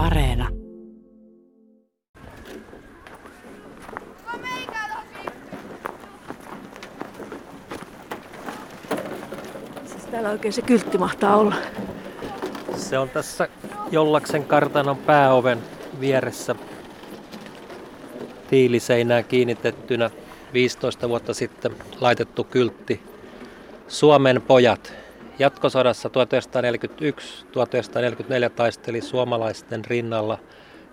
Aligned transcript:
Areena. 0.00 0.48
Siis 9.86 10.04
täällä 10.10 10.30
oikein 10.30 10.52
se 10.52 10.62
kyltti 10.62 10.98
mahtaa 10.98 11.36
olla. 11.36 11.54
Se 12.76 12.98
on 12.98 13.08
tässä 13.08 13.48
Jollaksen 13.90 14.44
kartanon 14.44 14.96
pääoven 14.96 15.58
vieressä 16.00 16.54
tiiliseinään 18.50 19.24
kiinnitettynä 19.24 20.10
15 20.52 21.08
vuotta 21.08 21.34
sitten 21.34 21.72
laitettu 22.00 22.44
kyltti 22.44 23.02
Suomen 23.88 24.42
pojat. 24.42 24.92
Jatkosodassa 25.40 26.08
1941-1944 26.08 26.12
taisteli 28.56 29.00
suomalaisten 29.00 29.84
rinnalla 29.84 30.38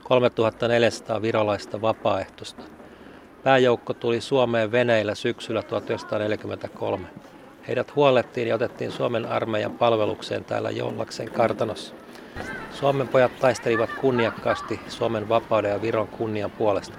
3400 0.03 1.21
virolaista 1.21 1.81
vapaaehtoista. 1.81 2.63
Pääjoukko 3.43 3.93
tuli 3.93 4.21
Suomeen 4.21 4.71
veneillä 4.71 5.15
syksyllä 5.15 5.63
1943. 5.63 7.07
Heidät 7.67 7.95
huolettiin 7.95 8.47
ja 8.47 8.55
otettiin 8.55 8.91
Suomen 8.91 9.25
armeijan 9.25 9.77
palvelukseen 9.77 10.45
täällä 10.45 10.71
Jollaksen 10.71 11.31
kartanossa. 11.31 11.95
Suomen 12.71 13.07
pojat 13.07 13.39
taistelivat 13.39 13.89
kunniakkaasti 14.02 14.79
Suomen 14.88 15.29
vapauden 15.29 15.71
ja 15.71 15.81
Viron 15.81 16.07
kunnian 16.07 16.52
puolesta. 16.52 16.97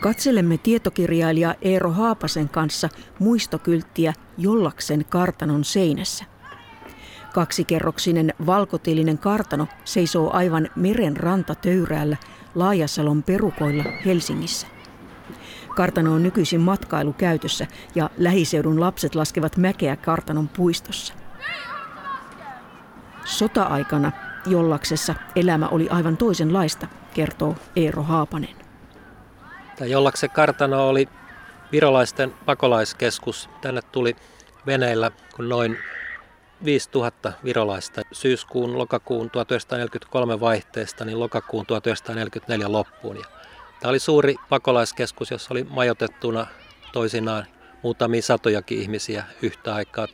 Katselemme 0.00 0.58
tietokirjailija 0.58 1.54
Eero 1.62 1.90
Haapasen 1.90 2.48
kanssa 2.48 2.88
muistokylttiä 3.18 4.12
Jollaksen 4.38 5.04
kartanon 5.08 5.64
seinässä. 5.64 6.24
Kaksikerroksinen 7.34 8.34
valkotilinen 8.46 9.18
kartano 9.18 9.68
seisoo 9.84 10.30
aivan 10.32 10.68
meren 10.76 11.16
rantatöyräällä 11.16 12.16
Laajasalon 12.54 13.22
perukoilla 13.22 13.84
Helsingissä. 14.04 14.66
Kartano 15.76 16.12
on 16.12 16.22
nykyisin 16.22 16.60
matkailukäytössä 16.60 17.66
ja 17.94 18.10
lähiseudun 18.18 18.80
lapset 18.80 19.14
laskevat 19.14 19.56
mäkeä 19.56 19.96
kartanon 19.96 20.48
puistossa. 20.48 21.14
Sota-aikana 23.24 24.12
Jollaksessa 24.46 25.14
elämä 25.36 25.68
oli 25.68 25.88
aivan 25.88 26.16
toisenlaista, 26.16 26.86
kertoo 27.14 27.56
Eero 27.76 28.02
Haapanen. 28.02 28.65
Tämä 29.76 29.88
Jollaksen 29.88 30.30
kartano 30.30 30.88
oli 30.88 31.08
virolaisten 31.72 32.34
pakolaiskeskus. 32.46 33.50
Tänne 33.60 33.82
tuli 33.92 34.16
veneillä 34.66 35.10
kun 35.36 35.48
noin 35.48 35.78
5000 36.64 37.32
virolaista 37.44 38.02
syyskuun 38.12 38.78
lokakuun 38.78 39.30
1943 39.30 40.40
vaihteesta 40.40 41.04
niin 41.04 41.20
lokakuun 41.20 41.66
1944 41.66 42.72
loppuun. 42.72 43.16
Ja 43.16 43.24
tämä 43.80 43.90
oli 43.90 43.98
suuri 43.98 44.34
pakolaiskeskus, 44.48 45.30
jossa 45.30 45.54
oli 45.54 45.64
majoitettuna 45.64 46.46
toisinaan 46.92 47.46
muutamia 47.82 48.22
satojakin 48.22 48.78
ihmisiä 48.78 49.24
yhtä 49.42 49.74
aikaa. 49.74 50.06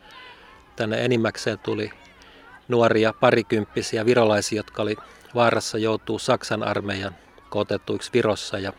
Tänne 0.76 1.04
enimmäkseen 1.04 1.58
tuli 1.58 1.90
nuoria 2.68 3.12
parikymppisiä 3.12 4.06
virolaisia, 4.06 4.56
jotka 4.56 4.82
oli 4.82 4.96
vaarassa 5.34 5.78
joutuu 5.78 6.18
Saksan 6.18 6.62
armeijan 6.62 7.16
kotetuiksi 7.50 8.10
Virossa 8.14 8.58
ja 8.58 8.72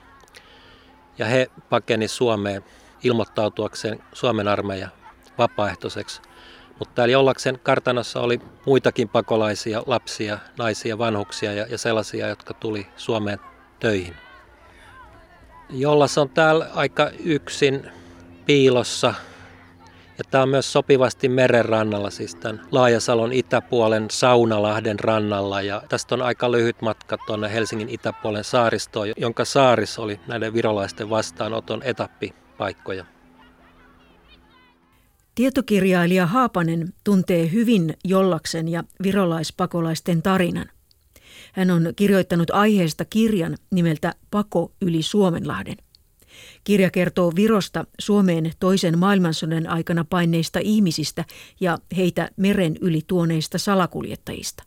ja 1.17 1.25
he 1.25 1.47
pakeni 1.69 2.07
Suomeen 2.07 2.63
ilmoittautuakseen 3.03 4.03
Suomen 4.13 4.47
armeijan 4.47 4.91
vapaaehtoiseksi. 5.37 6.21
Mutta 6.79 6.95
täällä 6.95 7.11
Jollaksen 7.11 7.59
kartanossa 7.63 8.19
oli 8.19 8.41
muitakin 8.65 9.09
pakolaisia, 9.09 9.83
lapsia, 9.85 10.37
naisia, 10.57 10.97
vanhuksia 10.97 11.53
ja, 11.53 11.65
ja 11.69 11.77
sellaisia, 11.77 12.27
jotka 12.27 12.53
tuli 12.53 12.87
Suomeen 12.97 13.39
töihin. 13.79 14.15
Jollas 15.69 16.17
on 16.17 16.29
täällä 16.29 16.67
aika 16.75 17.09
yksin 17.23 17.91
piilossa 18.45 19.13
ja 20.17 20.23
tämä 20.31 20.43
on 20.43 20.49
myös 20.49 20.73
sopivasti 20.73 21.29
meren 21.29 21.65
rannalla, 21.65 22.09
siis 22.09 22.35
tämän 22.35 22.61
Laajasalon 22.71 23.33
itäpuolen 23.33 24.07
Saunalahden 24.11 24.99
rannalla. 24.99 25.61
Ja 25.61 25.83
tästä 25.89 26.15
on 26.15 26.21
aika 26.21 26.51
lyhyt 26.51 26.81
matka 26.81 27.17
tuonne 27.27 27.53
Helsingin 27.53 27.89
itäpuolen 27.89 28.43
saaristoon, 28.43 29.07
jonka 29.17 29.45
saaris 29.45 29.99
oli 29.99 30.19
näiden 30.27 30.53
virolaisten 30.53 31.09
vastaanoton 31.09 31.83
etappipaikkoja. 31.83 33.05
Tietokirjailija 35.35 36.25
Haapanen 36.25 36.93
tuntee 37.03 37.51
hyvin 37.51 37.97
Jollaksen 38.03 38.67
ja 38.67 38.83
virolaispakolaisten 39.03 40.21
tarinan. 40.21 40.69
Hän 41.53 41.71
on 41.71 41.93
kirjoittanut 41.95 42.49
aiheesta 42.49 43.05
kirjan 43.05 43.57
nimeltä 43.71 44.13
Pako 44.31 44.71
yli 44.81 45.01
Suomenlahden. 45.01 45.77
Kirja 46.63 46.91
kertoo 46.91 47.31
Virosta 47.35 47.85
Suomeen 47.99 48.51
toisen 48.59 48.99
maailmansodan 48.99 49.67
aikana 49.67 50.05
paineista 50.09 50.59
ihmisistä 50.59 51.25
ja 51.59 51.77
heitä 51.97 52.29
meren 52.37 52.75
yli 52.81 53.01
tuoneista 53.07 53.57
salakuljettajista. 53.57 54.63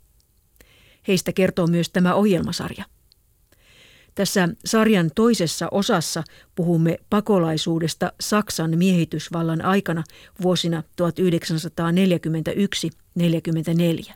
Heistä 1.09 1.33
kertoo 1.33 1.67
myös 1.67 1.91
tämä 1.91 2.15
ohjelmasarja. 2.15 2.85
Tässä 4.15 4.49
sarjan 4.65 5.11
toisessa 5.15 5.69
osassa 5.71 6.25
puhumme 6.55 6.99
pakolaisuudesta 7.11 8.13
Saksan 8.21 8.79
miehitysvallan 8.79 9.65
aikana 9.65 10.05
vuosina 10.43 10.83
1941-1944. 14.09 14.13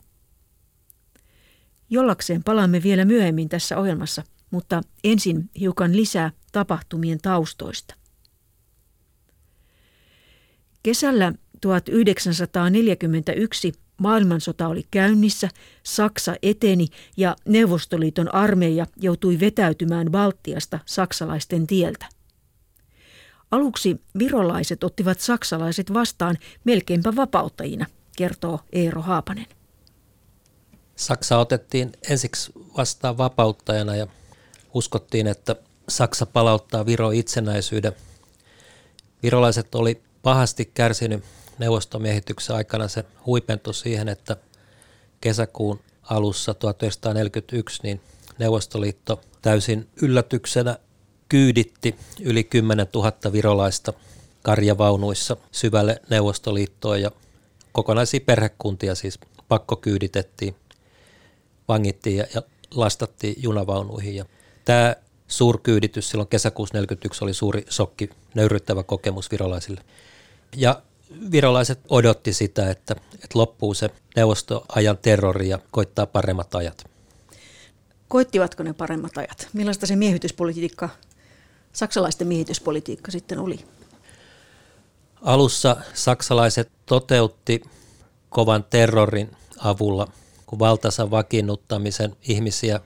Jollakseen 1.89 2.43
palaamme 2.43 2.83
vielä 2.83 3.05
myöhemmin 3.05 3.49
tässä 3.49 3.77
ohjelmassa– 3.77 4.23
mutta 4.51 4.81
ensin 5.03 5.49
hiukan 5.59 5.95
lisää 5.95 6.31
tapahtumien 6.51 7.21
taustoista. 7.21 7.95
Kesällä 10.83 11.33
1941 11.61 13.73
maailmansota 13.97 14.67
oli 14.67 14.87
käynnissä, 14.91 15.49
Saksa 15.83 16.35
eteni 16.43 16.87
ja 17.17 17.35
Neuvostoliiton 17.45 18.35
armeija 18.35 18.87
joutui 18.97 19.39
vetäytymään 19.39 20.11
Baltiasta 20.11 20.79
saksalaisten 20.85 21.67
tieltä. 21.67 22.05
Aluksi 23.51 24.01
virolaiset 24.19 24.83
ottivat 24.83 25.19
saksalaiset 25.19 25.93
vastaan 25.93 26.37
melkeinpä 26.63 27.15
vapauttajina, 27.15 27.85
kertoo 28.17 28.59
Eero 28.71 29.01
Haapanen. 29.01 29.45
Saksa 30.95 31.37
otettiin 31.37 31.91
ensiksi 32.09 32.51
vastaan 32.77 33.17
vapauttajana 33.17 33.95
ja 33.95 34.07
uskottiin, 34.73 35.27
että 35.27 35.55
Saksa 35.89 36.25
palauttaa 36.25 36.85
Viro 36.85 37.11
itsenäisyyden. 37.11 37.93
Virolaiset 39.23 39.75
oli 39.75 40.01
pahasti 40.23 40.65
kärsinyt 40.73 41.23
neuvostomiehityksen 41.59 42.55
aikana. 42.55 42.87
Se 42.87 43.05
huipentui 43.25 43.73
siihen, 43.73 44.09
että 44.09 44.37
kesäkuun 45.21 45.79
alussa 46.03 46.53
1941 46.53 47.79
niin 47.83 48.01
Neuvostoliitto 48.39 49.21
täysin 49.41 49.87
yllätyksenä 50.01 50.77
kyyditti 51.29 51.95
yli 52.21 52.43
10 52.43 52.87
000 52.93 53.13
virolaista 53.31 53.93
karjavaunuissa 54.41 55.37
syvälle 55.51 56.01
Neuvostoliittoon 56.09 57.01
ja 57.01 57.11
kokonaisia 57.71 58.19
perhekuntia 58.25 58.95
siis 58.95 59.19
pakkokyyditettiin, 59.47 60.55
vangittiin 61.67 62.17
ja, 62.17 62.25
ja 62.35 62.41
lastattiin 62.75 63.35
junavaunuihin. 63.37 64.15
Ja 64.15 64.25
Tämä 64.65 64.95
suurkyyditys 65.27 66.09
silloin 66.09 66.29
kesäkuussa 66.29 66.73
1941 66.73 67.23
oli 67.23 67.33
suuri 67.33 67.65
sokki, 67.69 68.09
nöyryttävä 68.35 68.83
kokemus 68.83 69.31
virolaisille. 69.31 69.81
Ja 70.55 70.81
virolaiset 71.31 71.79
odotti 71.89 72.33
sitä, 72.33 72.69
että, 72.69 72.95
että 73.13 73.39
loppuu 73.39 73.73
se 73.73 73.89
neuvostoajan 74.15 74.97
terrori 75.01 75.49
ja 75.49 75.59
koittaa 75.71 76.05
paremmat 76.05 76.55
ajat. 76.55 76.91
Koittivatko 78.07 78.63
ne 78.63 78.73
paremmat 78.73 79.17
ajat? 79.17 79.47
Millaista 79.53 79.85
se 79.85 79.95
miehityspolitiikka, 79.95 80.89
saksalaisten 81.73 82.27
miehityspolitiikka 82.27 83.11
sitten 83.11 83.39
oli? 83.39 83.59
Alussa 85.21 85.77
saksalaiset 85.93 86.71
toteutti 86.85 87.61
kovan 88.29 88.63
terrorin 88.63 89.31
avulla, 89.57 90.07
kun 90.45 90.59
valtansa 90.59 91.11
vakiinnuttamisen 91.11 92.15
ihmisiä 92.21 92.79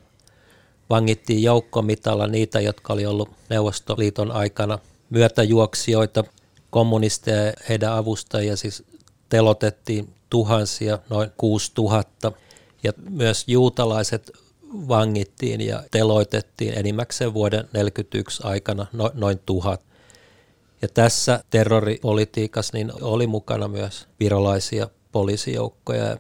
vangittiin 0.89 1.43
joukkomitalla 1.43 2.27
niitä, 2.27 2.59
jotka 2.59 2.93
oli 2.93 3.05
ollut 3.05 3.29
Neuvostoliiton 3.49 4.31
aikana 4.31 4.79
myötäjuoksijoita, 5.09 6.23
kommunisteja 6.69 7.45
ja 7.45 7.53
heidän 7.69 7.93
avustajia, 7.93 8.55
siis 8.55 8.83
telotettiin 9.29 10.13
tuhansia, 10.29 10.99
noin 11.09 11.31
6000. 11.37 12.31
Ja 12.83 12.93
myös 13.09 13.43
juutalaiset 13.47 14.31
vangittiin 14.87 15.61
ja 15.61 15.83
teloitettiin 15.91 16.73
enimmäkseen 16.77 17.33
vuoden 17.33 17.59
1941 17.59 18.43
aikana 18.43 18.85
no, 18.93 19.11
noin 19.13 19.39
tuhat. 19.45 19.81
Ja 20.81 20.88
tässä 20.88 21.43
terroripolitiikassa 21.49 22.77
niin 22.77 22.91
oli 23.01 23.27
mukana 23.27 23.67
myös 23.67 24.07
virolaisia 24.19 24.88
poliisijoukkoja 25.11 26.05
ja 26.05 26.17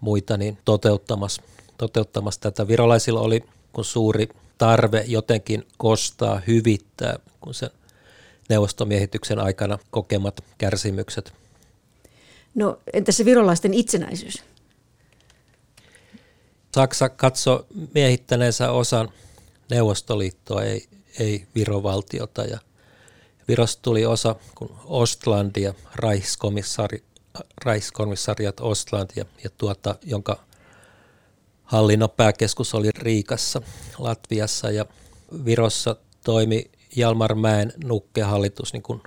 muita 0.00 0.36
niin 0.36 0.58
toteuttamassa 0.64 1.42
toteuttamassa 1.78 2.40
tätä. 2.40 2.68
Virolaisilla 2.68 3.20
oli 3.20 3.44
kun 3.72 3.84
suuri 3.84 4.28
tarve 4.58 5.04
jotenkin 5.06 5.66
kostaa, 5.78 6.40
hyvittää, 6.46 7.18
kun 7.40 7.54
sen 7.54 7.70
neuvostomiehityksen 8.48 9.38
aikana 9.38 9.78
kokemat 9.90 10.44
kärsimykset. 10.58 11.32
No 12.54 12.78
entä 12.92 13.12
se 13.12 13.24
virolaisten 13.24 13.74
itsenäisyys? 13.74 14.44
Saksa 16.74 17.08
katsoi 17.08 17.66
miehittäneensä 17.94 18.70
osan 18.70 19.08
Neuvostoliittoa, 19.70 20.62
ei, 20.62 20.88
ei 21.18 21.46
Virovaltiota. 21.54 22.42
Ja 22.42 22.58
Virosta 23.48 23.82
tuli 23.82 24.06
osa 24.06 24.36
kun 24.54 24.76
Ostlandia, 24.84 25.74
Reichskomissari, 25.94 27.02
Reichskomissariat 27.64 28.60
Ostland, 28.60 29.10
ja, 29.16 29.24
ja 29.44 29.50
tuota, 29.58 29.94
jonka 30.02 30.44
hallinnon 31.68 32.10
pääkeskus 32.10 32.74
oli 32.74 32.90
Riikassa, 32.90 33.62
Latviassa, 33.98 34.70
ja 34.70 34.86
Virossa 35.44 35.96
toimi 36.24 36.70
Jalmar 36.96 37.34
Mäen 37.34 37.72
nukkehallitus 37.84 38.72
niin 38.72 38.82
kuin 38.82 39.02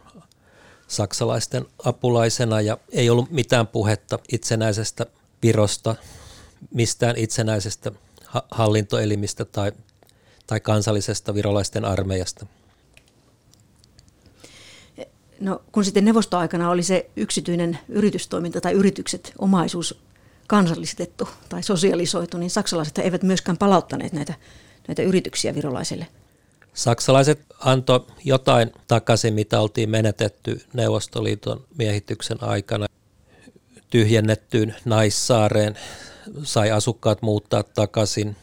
saksalaisten 0.87 1.65
apulaisena, 1.85 2.61
ja 2.61 2.77
ei 2.91 3.09
ollut 3.09 3.31
mitään 3.31 3.67
puhetta 3.67 4.19
itsenäisestä 4.31 5.05
Virosta, 5.43 5.95
mistään 6.73 7.17
itsenäisestä 7.17 7.91
hallintoelimistä 8.51 9.45
tai, 9.45 9.71
tai 10.47 10.59
kansallisesta 10.59 11.33
virolaisten 11.33 11.85
armeijasta. 11.85 12.45
No, 15.39 15.61
kun 15.71 15.85
sitten 15.85 16.05
neuvostoaikana 16.05 16.69
oli 16.69 16.83
se 16.83 17.09
yksityinen 17.15 17.79
yritystoiminta 17.89 18.61
tai 18.61 18.73
yritykset, 18.73 19.33
omaisuus 19.39 20.01
kansallistettu 20.51 21.29
tai 21.49 21.63
sosialisoitu, 21.63 22.37
niin 22.37 22.49
saksalaiset 22.49 22.97
eivät 22.97 23.23
myöskään 23.23 23.57
palauttaneet 23.57 24.13
näitä, 24.13 24.33
näitä 24.87 25.01
yrityksiä 25.01 25.55
virolaisille. 25.55 26.07
Saksalaiset 26.73 27.39
antoi 27.59 28.05
jotain 28.23 28.71
takaisin, 28.87 29.33
mitä 29.33 29.61
oltiin 29.61 29.89
menetetty 29.89 30.61
Neuvostoliiton 30.73 31.65
miehityksen 31.77 32.43
aikana 32.43 32.85
tyhjennettyyn 33.89 34.75
Naissaareen. 34.85 35.75
Sai 36.43 36.71
asukkaat 36.71 37.21
muuttaa 37.21 37.63
takaisin. 37.63 38.35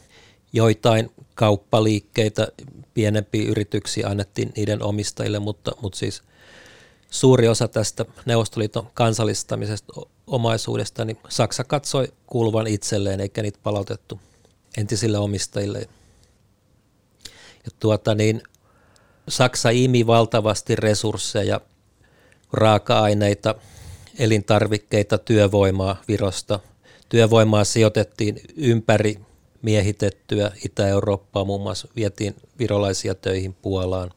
Joitain 0.52 1.10
kauppaliikkeitä, 1.34 2.48
pienempiä 2.94 3.50
yrityksiä 3.50 4.08
annettiin 4.08 4.52
niiden 4.56 4.82
omistajille, 4.82 5.38
mutta, 5.38 5.72
mutta 5.82 5.98
siis 5.98 6.22
suuri 7.10 7.48
osa 7.48 7.68
tästä 7.68 8.04
Neuvostoliiton 8.26 8.86
kansallistamisesta 8.94 9.92
omaisuudesta, 10.26 11.04
niin 11.04 11.18
Saksa 11.28 11.64
katsoi 11.64 12.08
kuuluvan 12.26 12.66
itselleen 12.66 13.20
eikä 13.20 13.42
niitä 13.42 13.58
palautettu 13.62 14.20
entisille 14.76 15.18
omistajille. 15.18 15.78
Ja 17.64 17.70
tuota 17.80 18.14
niin, 18.14 18.42
Saksa 19.28 19.70
imi 19.70 20.06
valtavasti 20.06 20.76
resursseja, 20.76 21.60
raaka-aineita, 22.52 23.54
elintarvikkeita, 24.18 25.18
työvoimaa 25.18 26.02
Virosta. 26.08 26.60
Työvoimaa 27.08 27.64
sijoitettiin 27.64 28.40
ympäri 28.56 29.18
miehitettyä 29.62 30.50
Itä-Eurooppaa, 30.64 31.44
muun 31.44 31.60
muassa 31.60 31.88
vietiin 31.96 32.36
virolaisia 32.58 33.14
töihin 33.14 33.54
Puolaan. 33.54 34.10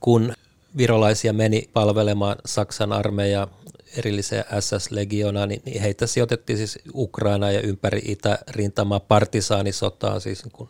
Kun 0.00 0.32
virolaisia 0.76 1.32
meni 1.32 1.68
palvelemaan 1.72 2.36
Saksan 2.44 2.92
armeijaa 2.92 3.48
erilliseen 3.96 4.44
SS-legionaan, 4.60 5.48
niin 5.48 5.80
heitä 5.80 6.06
sijoitettiin 6.06 6.56
siis 6.56 6.78
Ukraina 6.94 7.50
ja 7.50 7.60
ympäri 7.60 8.02
Itä-rintamaa 8.04 9.00
partisaanisotaan, 9.00 10.20
siis 10.20 10.44
niin 10.44 10.52
kuin 10.52 10.68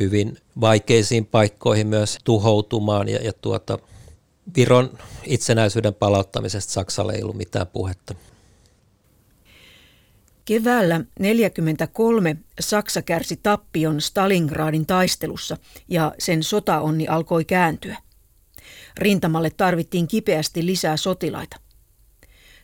hyvin 0.00 0.36
vaikeisiin 0.60 1.26
paikkoihin 1.26 1.86
myös 1.86 2.18
tuhoutumaan 2.24 3.08
ja, 3.08 3.18
ja 3.22 3.32
tuota, 3.32 3.78
Viron 4.56 4.98
itsenäisyyden 5.24 5.94
palauttamisesta 5.94 6.72
Saksalle 6.72 7.12
ei 7.12 7.22
ollut 7.22 7.36
mitään 7.36 7.66
puhetta. 7.66 8.14
Keväällä 10.44 10.94
1943 10.94 12.36
Saksa 12.60 13.02
kärsi 13.02 13.36
tappion 13.42 14.00
Stalingradin 14.00 14.86
taistelussa 14.86 15.56
ja 15.88 16.14
sen 16.18 16.42
sotaonni 16.42 17.08
alkoi 17.08 17.44
kääntyä. 17.44 17.96
Rintamalle 18.98 19.50
tarvittiin 19.50 20.08
kipeästi 20.08 20.66
lisää 20.66 20.96
sotilaita. 20.96 21.56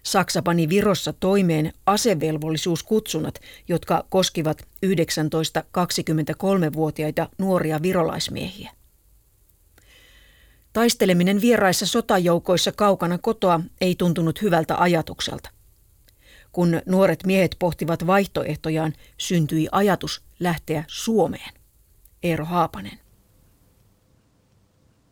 Saksa 0.03 0.43
pani 0.43 0.69
Virossa 0.69 1.12
toimeen 1.12 1.73
asevelvollisuuskutsunat, 1.87 3.35
jotka 3.69 4.06
koskivat 4.09 4.69
19-23-vuotiaita 4.87 7.29
nuoria 7.38 7.82
virolaismiehiä. 7.82 8.71
Taisteleminen 10.73 11.41
vieraissa 11.41 11.87
sotajoukoissa 11.87 12.73
kaukana 12.73 13.19
kotoa 13.19 13.61
ei 13.81 13.94
tuntunut 13.94 14.43
hyvältä 14.43 14.76
ajatukselta. 14.76 15.50
Kun 16.53 16.83
nuoret 16.87 17.26
miehet 17.26 17.56
pohtivat 17.59 18.06
vaihtoehtojaan, 18.06 18.93
syntyi 19.19 19.69
ajatus 19.73 20.23
lähteä 20.41 20.85
Suomeen. 20.88 21.55
Eero 22.23 22.44
Haapanen. 22.44 22.99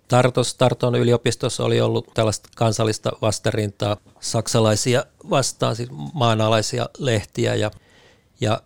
Tartos, 0.09 0.55
Tarton 0.55 0.95
yliopistossa 0.95 1.65
oli 1.65 1.81
ollut 1.81 2.07
tällaista 2.15 2.49
kansallista 2.57 3.13
vastarintaa 3.23 3.97
saksalaisia 4.21 5.05
vastaan, 5.31 5.77
siis 5.77 5.89
maanalaisia 6.15 6.89
lehtiä 6.99 7.55
ja, 7.55 7.71
ja 8.41 8.63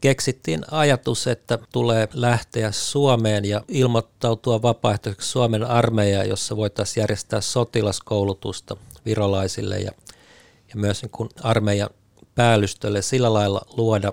keksittiin 0.00 0.60
ajatus, 0.70 1.26
että 1.26 1.58
tulee 1.72 2.08
lähteä 2.12 2.72
Suomeen 2.72 3.44
ja 3.44 3.60
ilmoittautua 3.68 4.62
vapaaehtoiseksi 4.62 5.28
Suomen 5.28 5.64
armeijaan, 5.64 6.28
jossa 6.28 6.56
voitaisiin 6.56 7.02
järjestää 7.02 7.40
sotilaskoulutusta 7.40 8.76
virolaisille 9.04 9.78
ja, 9.78 9.92
ja 10.68 10.76
myös 10.76 11.02
niin 11.02 11.10
kuin 11.10 11.28
armeijan 11.42 11.90
päällystölle 12.34 13.02
sillä 13.02 13.32
lailla 13.32 13.60
luoda 13.76 14.12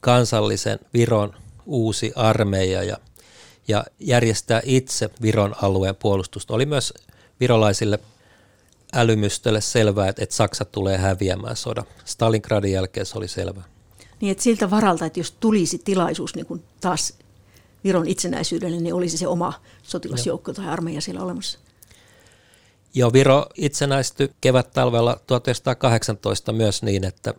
kansallisen 0.00 0.78
Viron 0.94 1.34
uusi 1.66 2.12
armeija 2.16 2.82
ja 2.82 2.96
ja 3.68 3.84
järjestää 3.98 4.60
itse 4.64 5.10
Viron 5.22 5.54
alueen 5.62 5.96
puolustusta. 5.96 6.54
Oli 6.54 6.66
myös 6.66 6.94
virolaisille 7.40 7.98
älymystölle 8.92 9.60
selvää, 9.60 10.08
että, 10.08 10.26
Saksa 10.30 10.64
tulee 10.64 10.98
häviämään 10.98 11.56
sodan. 11.56 11.84
Stalingradin 12.04 12.72
jälkeen 12.72 13.06
se 13.06 13.18
oli 13.18 13.28
selvä. 13.28 13.62
Niin, 14.20 14.30
että 14.30 14.44
siltä 14.44 14.70
varalta, 14.70 15.06
että 15.06 15.20
jos 15.20 15.30
tulisi 15.30 15.78
tilaisuus 15.78 16.34
niin 16.34 16.46
kuin 16.46 16.64
taas 16.80 17.14
Viron 17.84 18.06
itsenäisyydelle, 18.06 18.76
niin 18.76 18.94
olisi 18.94 19.18
se 19.18 19.26
oma 19.26 19.52
sotilasjoukko 19.82 20.52
tai 20.52 20.68
armeija 20.68 21.00
siellä 21.00 21.22
olemassa. 21.22 21.58
Joo, 22.94 23.12
Viro 23.12 23.46
itsenäistyi 23.54 24.30
kevät-talvella 24.40 25.20
1918 25.26 26.52
myös 26.52 26.82
niin, 26.82 27.04
että 27.04 27.34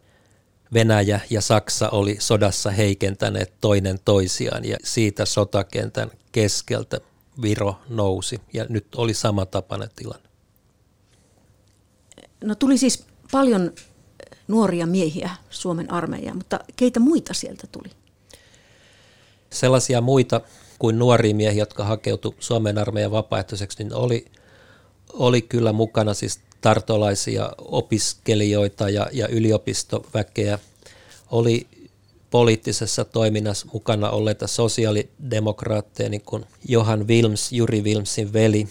Venäjä 0.74 1.20
ja 1.30 1.42
Saksa 1.42 1.90
oli 1.90 2.18
sodassa 2.20 2.72
heikentäneet 2.72 3.54
toinen 3.62 4.00
toisiaan 4.06 4.66
ja 4.66 4.78
siitä 4.84 5.26
sotakentän 5.26 6.12
keskeltä 6.32 7.00
Viro 7.42 7.76
nousi 7.90 8.42
ja 8.54 8.66
nyt 8.70 8.96
oli 8.96 9.14
sama 9.14 9.46
tapainen 9.46 9.90
tilanne. 9.96 10.30
No 12.44 12.56
tuli 12.56 12.78
siis 12.78 13.06
paljon 13.32 13.74
nuoria 14.48 14.86
miehiä 14.86 15.30
Suomen 15.50 15.92
armeijaan, 15.92 16.38
mutta 16.38 16.60
keitä 16.76 17.00
muita 17.00 17.34
sieltä 17.34 17.68
tuli? 17.72 17.90
Sellaisia 19.50 20.02
muita 20.02 20.42
kuin 20.80 21.00
nuoria 21.00 21.36
miehiä, 21.36 21.62
jotka 21.62 21.84
hakeutu 21.84 22.36
Suomen 22.40 22.78
armeijan 22.78 23.12
vapaaehtoiseksi, 23.12 23.84
niin 23.84 23.94
oli, 23.94 24.26
oli 25.14 25.42
kyllä 25.42 25.74
mukana 25.74 26.14
siis 26.14 26.40
tartolaisia 26.62 27.50
opiskelijoita 27.58 28.90
ja, 28.90 29.08
ja 29.12 29.28
yliopistoväkeä. 29.28 30.60
Oli 31.32 31.68
poliittisessa 32.30 33.06
toiminnassa 33.06 33.68
mukana 33.74 34.10
olleita 34.10 34.48
sosiaalidemokraatteja, 34.48 36.10
niin 36.10 36.22
kuin 36.22 36.46
Johan 36.68 37.08
Wilms, 37.08 37.52
Juri 37.52 37.82
Wilmsin 37.82 38.34
veli, 38.34 38.68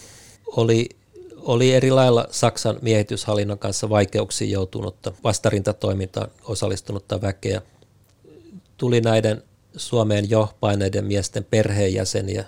oli, 0.46 0.88
oli 1.36 1.74
eri 1.74 1.90
lailla 1.90 2.26
Saksan 2.30 2.78
miehityshallinnon 2.82 3.58
kanssa 3.58 3.88
vaikeuksiin 3.88 4.50
joutunutta 4.50 5.12
vastarintatoimintaan 5.24 6.30
osallistunutta 6.44 7.20
väkeä. 7.20 7.62
Tuli 8.76 9.00
näiden 9.00 9.42
Suomeen 9.76 10.30
jo 10.30 10.54
paineiden 10.60 11.04
miesten 11.04 11.44
perheenjäseniä 11.44 12.44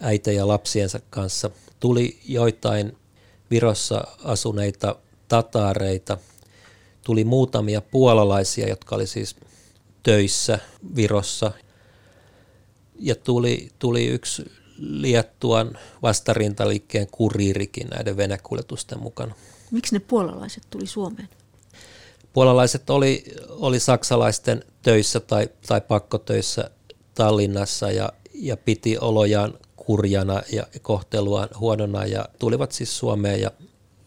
äitejä 0.00 0.48
lapsiensa 0.48 1.00
kanssa. 1.10 1.50
Tuli 1.80 2.18
joitain 2.28 2.96
Virossa 3.50 4.04
asuneita 4.24 4.96
tataareita, 5.28 6.18
tuli 7.02 7.24
muutamia 7.24 7.80
puolalaisia, 7.80 8.68
jotka 8.68 8.94
oli 8.94 9.06
siis 9.06 9.36
töissä 10.04 10.58
Virossa. 10.96 11.52
Ja 12.98 13.14
tuli, 13.14 13.68
tuli 13.78 14.06
yksi 14.06 14.44
Liettuan 14.78 15.78
vastarintaliikkeen 16.02 17.06
kuriirikin 17.10 17.88
näiden 17.88 18.16
venekuljetusten 18.16 19.00
mukana. 19.00 19.34
Miksi 19.70 19.94
ne 19.94 20.00
puolalaiset 20.00 20.62
tuli 20.70 20.86
Suomeen? 20.86 21.28
Puolalaiset 22.32 22.90
oli, 22.90 23.24
oli 23.48 23.80
saksalaisten 23.80 24.64
töissä 24.82 25.20
tai, 25.20 25.48
tai 25.66 25.80
pakkotöissä 25.80 26.70
Tallinnassa 27.14 27.90
ja, 27.90 28.12
ja 28.34 28.56
piti 28.56 28.98
olojaan 28.98 29.54
kurjana 29.76 30.42
ja 30.52 30.66
kohteluaan 30.82 31.48
huonona 31.58 32.06
ja 32.06 32.28
tulivat 32.38 32.72
siis 32.72 32.98
Suomeen 32.98 33.40
ja, 33.40 33.50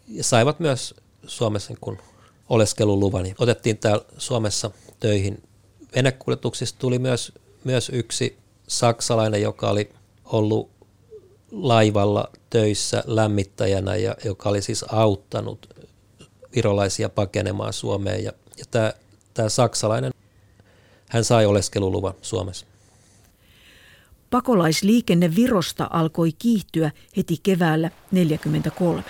ja 0.08 0.24
saivat 0.24 0.60
myös 0.60 0.96
Suomessa 1.27 1.74
kun 1.82 1.98
oleskeluluvan. 2.50 3.25
Otettiin 3.39 3.77
täällä 3.77 4.06
Suomessa 4.18 4.72
töihin. 5.00 5.44
Venekuljetuksista 5.96 6.79
tuli 6.79 7.00
myös, 7.00 7.34
myös 7.63 7.89
yksi 7.94 8.38
saksalainen, 8.67 9.41
joka 9.41 9.70
oli 9.70 9.89
ollut 10.25 10.70
laivalla 11.51 12.29
töissä 12.50 13.03
lämmittäjänä 13.06 13.96
ja 13.96 14.15
joka 14.25 14.50
oli 14.50 14.62
siis 14.62 14.86
auttanut 14.89 15.70
virolaisia 16.56 17.10
pakenemaan 17.10 17.74
Suomeen. 17.74 18.24
Ja, 18.24 18.32
ja 18.58 18.65
tämä, 18.72 18.94
tämä 19.34 19.50
saksalainen, 19.50 20.12
hän 21.10 21.24
sai 21.24 21.46
oleskeluluvan 21.46 22.13
Suomessa. 22.22 22.65
Pakolaisliikenne 24.29 25.36
Virosta 25.36 25.88
alkoi 25.91 26.32
kiihtyä 26.32 26.91
heti 27.17 27.38
keväällä 27.44 27.89
1943. 27.89 29.03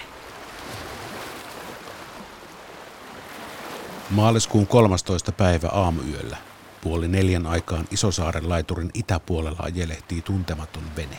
Maaliskuun 4.10 4.67
13. 4.67 5.31
päivä 5.31 5.67
aamuyöllä 5.67 6.46
puoli 6.88 7.08
neljän 7.08 7.46
aikaan 7.46 7.88
Isosaaren 7.91 8.50
laiturin 8.50 8.91
itäpuolella 8.94 9.63
ajelehtii 9.63 10.22
tuntematon 10.22 10.84
vene. 10.96 11.17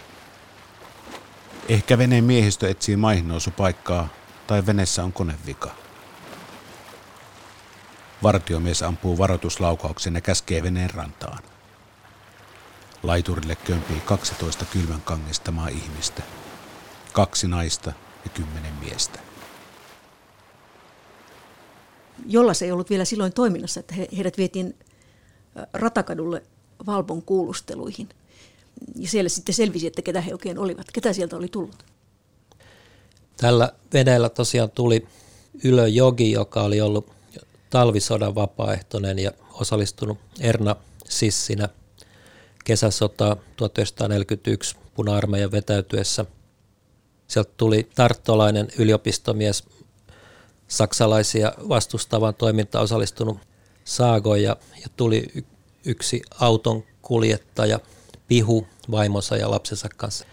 Ehkä 1.69 1.99
veneen 1.99 2.25
miehistö 2.25 2.71
etsii 2.71 2.97
maihinnousupaikkaa 2.97 4.09
tai 4.47 4.67
venessä 4.67 5.05
on 5.05 5.13
konevika. 5.13 5.71
Vartiomies 8.23 8.83
ampuu 8.83 9.19
varoituslaukauksen 9.19 10.15
ja 10.15 10.21
käskee 10.21 10.63
veneen 10.63 10.91
rantaan. 10.91 11.39
Laiturille 13.03 13.57
kömpii 13.57 14.01
12 14.01 14.65
kylmän 14.65 15.03
kangistamaa 15.03 15.69
ihmistä, 15.69 16.23
kaksi 17.13 17.49
naista 17.49 17.93
ja 18.25 18.31
kymmenen 18.31 18.75
miestä. 18.81 19.19
Jolla 22.27 22.55
se 22.55 22.65
ei 22.65 22.73
ollut 22.73 22.91
vielä 22.91 23.05
silloin 23.05 23.33
toiminnassa, 23.33 23.81
että 23.81 23.95
he, 23.95 24.09
heidät 24.17 24.39
vietiin 24.39 24.75
Ratakadulle 25.73 26.43
Valpon 26.87 27.23
kuulusteluihin. 27.23 28.09
Ja 28.97 29.09
siellä 29.09 29.29
sitten 29.29 29.55
selvisi, 29.55 29.87
että 29.87 30.03
ketä 30.03 30.21
he 30.21 30.33
oikein 30.33 30.59
olivat. 30.59 30.87
Ketä 30.93 31.13
sieltä 31.13 31.37
oli 31.37 31.49
tullut? 31.49 31.85
Tällä 33.37 33.73
veneellä 33.93 34.29
tosiaan 34.29 34.71
tuli 34.71 35.07
Ylö 35.65 35.89
Jogi, 35.89 36.33
joka 36.33 36.63
oli 36.63 36.81
ollut 36.81 37.13
talvisodan 37.71 38.35
vapaaehtoinen 38.35 39.19
ja 39.19 39.33
osallistunut 39.53 40.19
Erna 40.41 40.77
Sissinä 41.09 41.69
kesäsota 42.65 43.37
1941 43.57 44.77
puna-armeijan 44.95 45.53
vetäytyessä. 45.53 46.25
Sieltä 47.29 47.51
tuli 47.57 47.89
tarttolainen 47.95 48.69
yliopistomies, 48.79 49.65
saksalaisia 50.69 51.53
vastustavan 51.69 52.35
toimintaan 52.35 52.85
osallistunut 52.85 53.39
Saago 53.89 54.37
ja, 54.37 54.57
ja 54.81 54.87
tuli 54.97 55.45
yksi 55.85 56.23
auton 56.41 56.85
kuljettaja 57.03 57.81
Pihu 58.29 58.67
vaimonsa 58.91 59.37
ja 59.37 59.51
lapsensa 59.51 59.89
kanssa. 59.97 60.27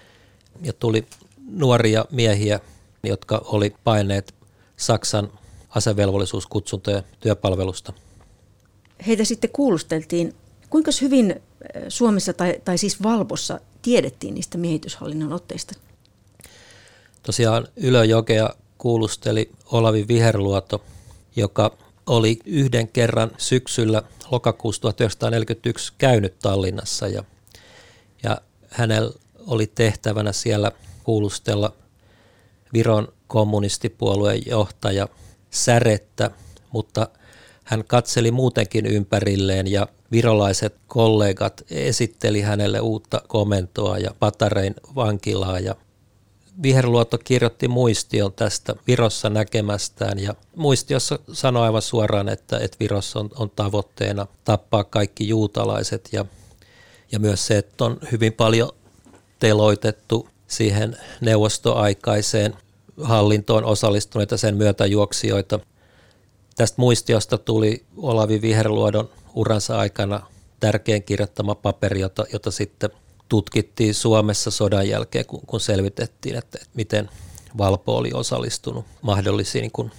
Ja 0.61 0.73
tuli 0.73 1.05
nuoria 1.49 2.05
miehiä, 2.11 2.59
jotka 3.03 3.41
oli 3.45 3.75
paineet 3.83 4.35
Saksan 4.77 5.31
asevelvollisuuskutsuntoja 5.69 7.03
työpalvelusta. 7.19 7.93
Heitä 9.07 9.23
sitten 9.23 9.49
kuulusteltiin. 9.49 10.35
Kuinka 10.69 10.91
hyvin 11.01 11.41
Suomessa 11.87 12.33
tai, 12.33 12.61
tai 12.65 12.77
siis 12.77 13.03
Valpossa 13.03 13.59
tiedettiin 13.81 14.33
niistä 14.33 14.57
miehityshallinnon 14.57 15.33
otteista? 15.33 15.73
Tosiaan 17.23 17.67
Ylöjokea 17.75 18.49
kuulusteli 18.77 19.51
Olavi 19.71 20.07
Viherluoto, 20.07 20.81
joka 21.35 21.84
oli 22.05 22.39
yhden 22.45 22.87
kerran 22.87 23.31
syksyllä 23.37 24.03
lokakuussa 24.31 24.81
1941 24.81 25.93
käynyt 25.97 26.39
Tallinnassa 26.39 27.07
ja, 27.07 27.23
ja 28.23 28.37
hänellä 28.69 29.11
oli 29.47 29.67
tehtävänä 29.67 30.31
siellä 30.31 30.71
kuulustella 31.03 31.73
Viron 32.73 33.07
kommunistipuolueen 33.27 34.41
johtaja 34.45 35.07
Särettä, 35.49 36.31
mutta 36.71 37.07
hän 37.63 37.83
katseli 37.87 38.31
muutenkin 38.31 38.85
ympärilleen 38.85 39.67
ja 39.67 39.87
virolaiset 40.11 40.75
kollegat 40.87 41.63
esitteli 41.69 42.41
hänelle 42.41 42.79
uutta 42.79 43.21
komentoa 43.27 43.97
ja 43.97 44.11
Patarein 44.19 44.75
vankilaa 44.95 45.59
ja 45.59 45.75
Viherluotto 46.63 47.17
kirjoitti 47.17 47.67
muistion 47.67 48.33
tästä 48.33 48.75
Virossa 48.87 49.29
näkemästään 49.29 50.19
ja 50.19 50.35
muistiossa 50.55 51.19
sanoi 51.33 51.65
aivan 51.65 51.81
suoraan, 51.81 52.29
että, 52.29 52.57
että 52.59 52.77
Virossa 52.79 53.19
on, 53.19 53.29
on 53.35 53.49
tavoitteena 53.49 54.27
tappaa 54.43 54.83
kaikki 54.83 55.27
juutalaiset 55.27 56.09
ja, 56.11 56.25
ja 57.11 57.19
myös 57.19 57.47
se, 57.47 57.57
että 57.57 57.85
on 57.85 57.97
hyvin 58.11 58.33
paljon 58.33 58.71
teloitettu 59.39 60.29
siihen 60.47 60.97
neuvostoaikaiseen 61.21 62.53
hallintoon 63.03 63.65
osallistuneita 63.65 64.37
sen 64.37 64.55
myötäjuoksijoita. 64.57 65.59
Tästä 66.55 66.75
muistiosta 66.81 67.37
tuli 67.37 67.85
Olavi 67.97 68.41
Viherluodon 68.41 69.09
uransa 69.33 69.79
aikana 69.79 70.21
tärkein 70.59 71.03
kirjoittama 71.03 71.55
paperi, 71.55 71.99
jota, 71.99 72.25
jota 72.33 72.51
sitten 72.51 72.89
tutkittiin 73.29 73.93
Suomessa 73.93 74.51
sodan 74.51 74.89
jälkeen, 74.89 75.25
kun, 75.25 75.41
kun 75.47 75.59
selvitettiin, 75.59 76.35
että, 76.35 76.57
että 76.61 76.75
miten 76.75 77.09
Valpo 77.57 77.97
oli 77.97 78.11
osallistunut 78.13 78.85
mahdollisiin 79.01 79.61
niin 79.61 79.71
kuin, 79.71 79.91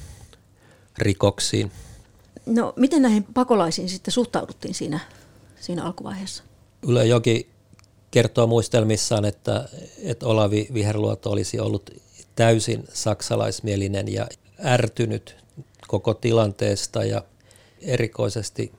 rikoksiin. 0.99 1.73
No 2.47 2.73
miten 2.77 3.03
näihin 3.03 3.25
pakolaisiin 3.25 3.89
sitten 3.89 4.13
suhtauduttiin 4.13 4.75
siinä, 4.75 5.01
siinä 5.61 5.85
alkuvaiheessa? 5.85 6.43
Yle 6.89 7.07
Joki 7.07 7.51
kertoo 8.11 8.47
muistelmissaan, 8.47 9.25
että, 9.25 9.69
että 10.03 10.27
Olavi 10.27 10.69
Viherluoto 10.75 11.31
olisi 11.31 11.61
ollut 11.61 11.91
täysin 12.37 12.85
saksalaismielinen 12.93 14.13
ja 14.13 14.27
ärtynyt 14.65 15.37
koko 15.89 16.15
tilanteesta 16.15 17.05
ja 17.05 17.25
erikoisesti 17.81 18.73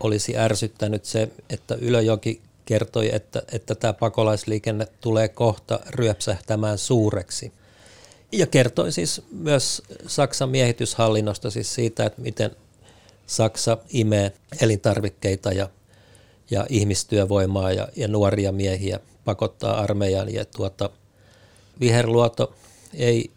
olisi 0.00 0.36
ärsyttänyt 0.36 1.04
se, 1.04 1.28
että 1.50 1.74
Ylöjoki 1.74 2.42
kertoi, 2.64 3.14
että, 3.14 3.42
että 3.52 3.74
tämä 3.74 3.92
pakolaisliikenne 3.92 4.86
tulee 5.00 5.28
kohta 5.28 5.80
ryöpsähtämään 5.90 6.78
suureksi. 6.78 7.52
Ja 8.32 8.46
kertoi 8.46 8.92
siis 8.92 9.22
myös 9.30 9.82
Saksan 10.06 10.48
miehityshallinnosta 10.48 11.50
siis 11.50 11.74
siitä, 11.74 12.06
että 12.06 12.22
miten 12.22 12.50
Saksa 13.26 13.78
imee 13.88 14.32
elintarvikkeita 14.60 15.52
ja, 15.52 15.68
ja 16.50 16.66
ihmistyövoimaa 16.68 17.72
ja, 17.72 17.88
ja 17.96 18.08
nuoria 18.08 18.52
miehiä 18.52 19.00
pakottaa 19.24 19.80
armeijan. 19.80 20.34
Ja 20.34 20.44
tuota, 20.44 20.90
Viherluoto 21.80 22.54
ei, 22.94 23.30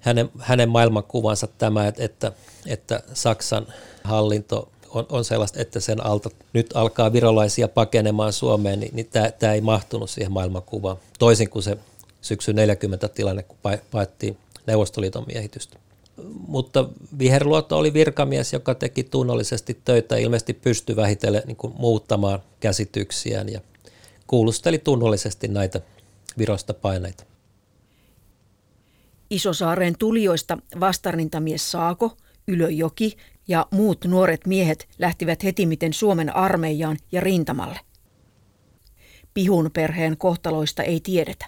hänen, 0.00 0.30
hänen 0.38 0.68
maailmankuvansa 0.68 1.46
tämä, 1.46 1.86
että, 1.86 2.04
että, 2.04 2.32
että 2.66 3.02
Saksan 3.12 3.66
hallinto 4.04 4.72
on, 4.94 5.06
on 5.08 5.24
sellaista, 5.24 5.60
että 5.60 5.80
sen 5.80 6.06
alta 6.06 6.30
nyt 6.52 6.70
alkaa 6.74 7.12
virolaisia 7.12 7.68
pakenemaan 7.68 8.32
Suomeen, 8.32 8.80
niin, 8.80 8.96
niin 8.96 9.08
tämä 9.38 9.52
ei 9.52 9.60
mahtunut 9.60 10.10
siihen 10.10 10.32
maailmankuvaan. 10.32 10.96
Toisin 11.18 11.50
kuin 11.50 11.62
se 11.62 11.78
syksy 12.20 12.52
40 12.52 13.08
tilanne, 13.08 13.42
kun 13.42 13.58
paettiin 13.90 14.36
Neuvostoliiton 14.66 15.24
miehitystä. 15.26 15.78
Mutta 16.48 16.88
Viherluotto 17.18 17.78
oli 17.78 17.92
virkamies, 17.92 18.52
joka 18.52 18.74
teki 18.74 19.04
tunnollisesti 19.04 19.80
töitä 19.84 20.16
ilmeisesti 20.16 20.54
pystyi 20.54 20.96
vähitellen 20.96 21.42
niin 21.46 21.56
muuttamaan 21.78 22.42
käsityksiään 22.60 23.48
ja 23.48 23.60
kuulusteli 24.26 24.78
tunnollisesti 24.78 25.48
näitä 25.48 25.80
Virosta 26.38 26.74
paineita. 26.74 27.24
Isosaaren 29.30 29.94
tulijoista 29.98 30.58
vastarintamies 30.80 31.70
Saako, 31.70 32.16
Ylöjoki 32.48 33.16
ja 33.48 33.66
muut 33.70 34.04
nuoret 34.04 34.46
miehet 34.46 34.88
lähtivät 34.98 35.44
hetimiten 35.44 35.92
Suomen 35.92 36.36
armeijaan 36.36 36.96
ja 37.12 37.20
rintamalle. 37.20 37.80
Pihun 39.34 39.70
perheen 39.72 40.16
kohtaloista 40.16 40.82
ei 40.82 41.00
tiedetä. 41.00 41.46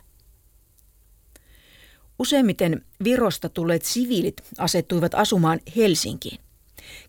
Useimmiten 2.19 2.85
Virosta 3.05 3.49
tulleet 3.49 3.83
siviilit 3.83 4.43
asettuivat 4.59 5.15
asumaan 5.15 5.61
Helsinkiin. 5.77 6.39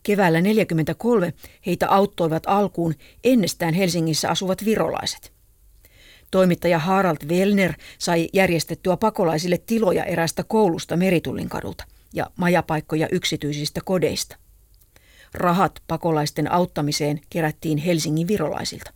Keväällä 0.04 0.38
1943 0.38 1.34
heitä 1.66 1.90
auttoivat 1.90 2.44
alkuun 2.48 2.96
ennestään 3.24 3.74
Helsingissä 3.74 4.30
asuvat 4.30 4.66
virolaiset. 4.66 5.34
Toimittaja 6.32 6.80
Harald 6.80 7.18
Wellner 7.28 7.74
sai 7.98 8.30
järjestettyä 8.34 8.98
pakolaisille 8.98 9.58
tiloja 9.58 10.04
erästä 10.04 10.44
koulusta 10.44 10.98
Meritullin 10.98 11.50
kadulta 11.50 11.84
ja 12.14 12.32
majapaikkoja 12.36 13.08
yksityisistä 13.12 13.82
kodeista. 13.86 14.38
Rahat 15.36 15.82
pakolaisten 15.88 16.52
auttamiseen 16.52 17.22
kerättiin 17.30 17.78
Helsingin 17.78 18.28
virolaisilta. 18.28 18.94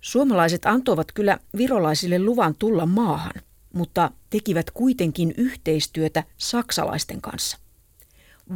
Suomalaiset 0.00 0.66
antoivat 0.66 1.12
kyllä 1.12 1.38
virolaisille 1.56 2.18
luvan 2.18 2.54
tulla 2.58 2.86
maahan, 2.86 3.34
mutta 3.72 4.10
tekivät 4.30 4.70
kuitenkin 4.70 5.34
yhteistyötä 5.36 6.24
saksalaisten 6.36 7.20
kanssa. 7.20 7.58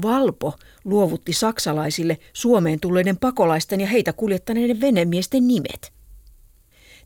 Valpo 0.02 0.54
luovutti 0.84 1.32
saksalaisille 1.32 2.18
Suomeen 2.32 2.80
tulleiden 2.80 3.18
pakolaisten 3.18 3.80
ja 3.80 3.86
heitä 3.86 4.12
kuljettaneiden 4.12 4.80
venemiesten 4.80 5.46
nimet. 5.46 5.92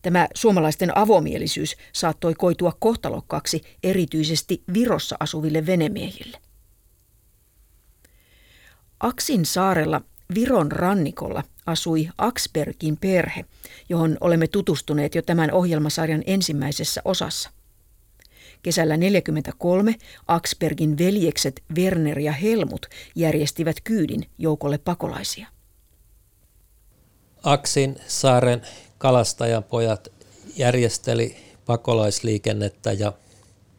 Tämä 0.02 0.28
suomalaisten 0.34 0.98
avomielisyys 0.98 1.76
saattoi 1.92 2.34
koitua 2.34 2.72
kohtalokkaaksi 2.80 3.62
erityisesti 3.82 4.62
Virossa 4.74 5.16
asuville 5.20 5.66
venemiehille. 5.66 6.38
Aksin 9.00 9.46
saarella 9.46 10.00
Viron 10.34 10.72
rannikolla 10.72 11.42
asui 11.66 12.08
Aksbergin 12.18 12.96
perhe, 12.96 13.44
johon 13.88 14.16
olemme 14.20 14.46
tutustuneet 14.46 15.14
jo 15.14 15.22
tämän 15.22 15.52
ohjelmasarjan 15.52 16.22
ensimmäisessä 16.26 17.02
osassa. 17.04 17.50
Kesällä 18.62 18.94
1943 18.94 19.94
Aksbergin 20.26 20.98
veljekset 20.98 21.62
Werner 21.76 22.18
ja 22.18 22.32
Helmut 22.32 22.86
järjestivät 23.14 23.76
kyydin 23.84 24.26
joukolle 24.38 24.78
pakolaisia. 24.78 25.46
Aksin 27.42 27.96
saaren 28.06 28.62
kalastajan 28.98 29.64
pojat 29.64 30.08
järjesteli 30.56 31.36
pakolaisliikennettä 31.66 32.92
ja, 32.92 33.12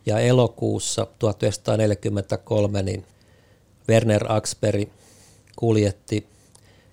ja 0.05 0.19
elokuussa 0.19 1.07
1943 1.19 2.83
niin 2.83 3.05
Werner 3.89 4.31
Aksberg 4.31 4.89
kuljetti 5.57 6.27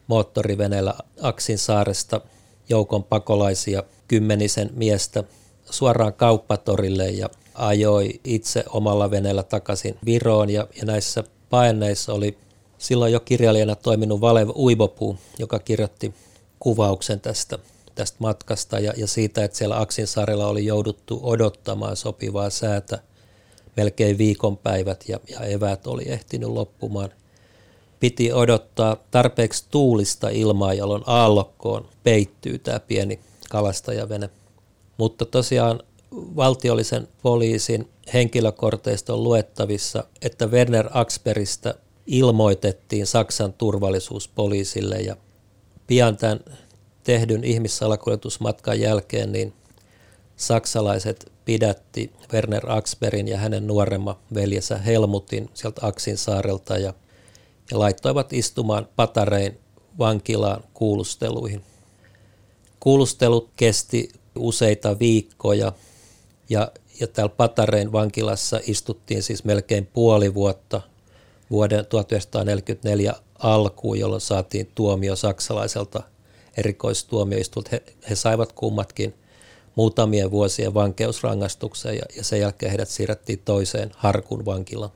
moottoriveneellä 0.07 0.95
Aksin 1.21 1.59
saaresta 1.59 2.21
joukon 2.69 3.05
pakolaisia 3.05 3.83
kymmenisen 4.09 4.71
miestä 4.75 5.25
suoraan 5.71 6.13
kauppatorille 6.13 7.11
ja 7.11 7.31
ajoi 7.55 8.21
itse 8.25 8.65
omalla 8.71 9.11
veneellä 9.11 9.43
takaisin 9.43 9.97
Viroon 10.05 10.51
ja, 10.51 10.67
ja 10.77 10.85
näissä 10.85 11.25
paenneissa 11.51 12.13
oli 12.13 12.39
silloin 12.79 13.13
jo 13.13 13.21
kirjailijana 13.21 13.75
toiminut 13.75 14.21
Valev 14.21 14.49
Uibopuu, 14.57 15.17
joka 15.39 15.59
kirjoitti 15.59 16.15
kuvauksen 16.61 17.21
tästä, 17.21 17.59
tästä 17.95 18.17
matkasta 18.21 18.79
ja, 18.79 18.93
ja 18.97 19.07
siitä, 19.07 19.45
että 19.45 19.59
siellä 19.59 19.81
Aksinsaarella 19.81 20.47
oli 20.47 20.67
jouduttu 20.67 21.21
odottamaan 21.23 21.97
sopivaa 21.97 22.51
säätä 22.51 22.99
melkein 23.77 24.19
viikonpäivät 24.19 25.05
ja, 25.09 25.21
ja 25.29 25.41
eväät 25.41 25.87
oli 25.87 26.05
ehtinyt 26.07 26.49
loppumaan. 26.49 27.11
Piti 28.05 28.33
odottaa 28.33 28.97
tarpeeksi 29.11 29.65
tuulista 29.71 30.29
ilmaa, 30.29 30.75
jolloin 30.75 31.03
aallokkoon 31.07 31.89
peittyy 32.03 32.59
tämä 32.59 32.81
pieni 32.81 33.21
kalastajavene. 33.51 34.31
Mutta 34.97 35.25
tosiaan 35.25 35.81
valtiollisen 36.13 37.09
poliisin 37.23 37.89
henkilökorteista 38.15 39.15
on 39.15 39.23
luettavissa, 39.23 40.05
että 40.23 40.47
Werner 40.47 40.89
Axberistä 40.93 41.75
ilmoitettiin 42.07 43.07
Saksan 43.07 43.53
turvallisuuspoliisille 43.53 44.97
ja 44.97 45.17
pian 45.87 46.17
tämän 46.17 46.41
tehdyn 47.05 47.45
ihmissalakuljetusmatkan 47.45 48.81
jälkeen 48.81 49.33
niin 49.33 49.53
saksalaiset 50.37 51.33
pidätti 51.45 52.13
Werner 52.33 52.71
Axberin 52.71 53.29
ja 53.29 53.39
hänen 53.39 53.67
nuoremman 53.67 54.17
veljensä 54.35 54.79
Helmutin 54.79 55.51
sieltä 55.55 55.87
Aksin 55.87 56.19
saarelta 56.19 56.79
ja, 56.79 56.95
ja 57.75 57.79
laittoivat 57.79 58.33
istumaan 58.33 58.89
Patarein 58.97 59.59
vankilaan 59.99 60.65
kuulusteluihin. 60.75 61.63
Kuulustelut 62.81 63.51
kesti 63.57 64.09
useita 64.39 64.99
viikkoja 64.99 65.73
ja, 66.49 66.73
ja 67.01 67.07
täällä 67.07 67.35
Patarein 67.37 67.93
vankilassa 67.93 68.61
istuttiin 68.67 69.23
siis 69.23 69.45
melkein 69.45 69.87
puoli 69.87 70.35
vuotta 70.35 70.81
vuoden 71.51 71.87
1944 71.87 73.15
alkuun, 73.39 73.99
jolloin 73.99 74.21
saatiin 74.21 74.71
tuomio 74.75 75.17
saksalaiselta 75.17 76.03
erikoistuomioistuilta. 76.57 77.71
He, 77.73 77.83
he 78.11 78.15
saivat 78.15 78.53
kummatkin 78.53 79.15
muutamien 79.75 80.31
vuosien 80.31 80.75
vankeusrangaistuksen 80.75 81.97
ja, 81.97 82.03
ja 82.17 82.25
sen 82.25 82.41
jälkeen 82.41 82.71
heidät 82.71 82.89
siirrettiin 82.89 83.43
toiseen 83.45 83.91
Harkun 83.97 84.45
vankilaan. 84.45 84.93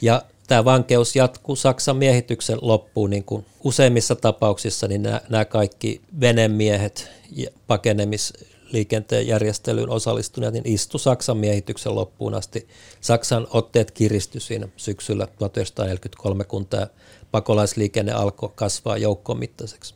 Ja 0.00 0.22
tämä 0.46 0.64
vankeus 0.64 1.16
jatkuu 1.16 1.56
Saksan 1.56 1.96
miehityksen 1.96 2.58
loppuun, 2.62 3.10
niin 3.10 3.24
kuin 3.24 3.46
useimmissa 3.64 4.16
tapauksissa 4.16 4.88
niin 4.88 5.02
nämä, 5.02 5.20
nämä 5.28 5.44
kaikki 5.44 6.00
venemiehet 6.20 7.10
ja 7.30 7.50
pakenemis 7.66 8.32
liikenteen 8.72 9.26
järjestelyyn 9.26 9.90
osallistuneet, 9.90 10.54
niin 10.54 10.68
istu 10.68 10.98
Saksan 10.98 11.36
miehityksen 11.36 11.94
loppuun 11.94 12.34
asti. 12.34 12.68
Saksan 13.00 13.46
otteet 13.50 13.90
kiristy 13.90 14.40
siinä 14.40 14.68
syksyllä 14.76 15.26
1943, 15.26 16.44
kun 16.44 16.66
tämä 16.66 16.86
pakolaisliikenne 17.30 18.12
alkoi 18.12 18.52
kasvaa 18.54 18.96
joukkomittaiseksi. 18.96 19.94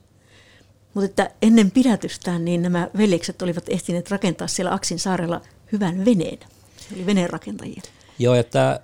Mutta 0.95 1.07
että 1.07 1.31
ennen 1.43 1.71
pidätystään 1.71 2.45
niin 2.45 2.63
nämä 2.63 2.91
veljekset 2.97 3.43
olivat 3.43 3.65
ehtineet 3.69 4.11
rakentaa 4.11 4.49
siellä 4.49 4.73
Aksin 4.73 4.99
saarella 4.99 5.41
hyvän 5.73 6.05
veneen. 6.05 6.39
Eli 6.95 7.07
veneen 7.07 7.31
rakentajia. 7.31 7.83
Joo, 8.19 8.35
ja 8.35 8.45
tämä 8.45 8.81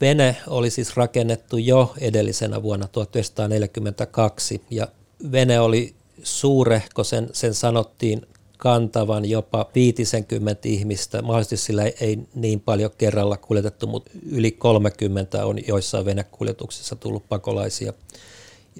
vene 0.00 0.36
oli 0.46 0.70
siis 0.70 0.96
rakennettu 0.96 1.56
jo 1.56 1.94
edellisenä 2.00 2.62
vuonna 2.62 2.88
1942, 2.88 4.62
ja 4.70 4.88
vene 5.32 5.60
oli 5.60 5.94
suurehko, 6.22 7.04
sen, 7.04 7.28
sen 7.32 7.54
sanottiin 7.54 8.26
kantavan 8.56 9.24
jopa 9.24 9.70
50 9.74 10.68
ihmistä. 10.68 11.22
Mahdollisesti 11.22 11.56
sillä 11.56 11.84
ei, 11.84 11.94
ei 12.00 12.18
niin 12.34 12.60
paljon 12.60 12.90
kerralla 12.98 13.36
kuljetettu, 13.36 13.86
mutta 13.86 14.10
yli 14.30 14.50
30 14.50 15.46
on 15.46 15.66
joissain 15.66 16.04
venekuljetuksissa 16.04 16.96
tullut 16.96 17.28
pakolaisia. 17.28 17.92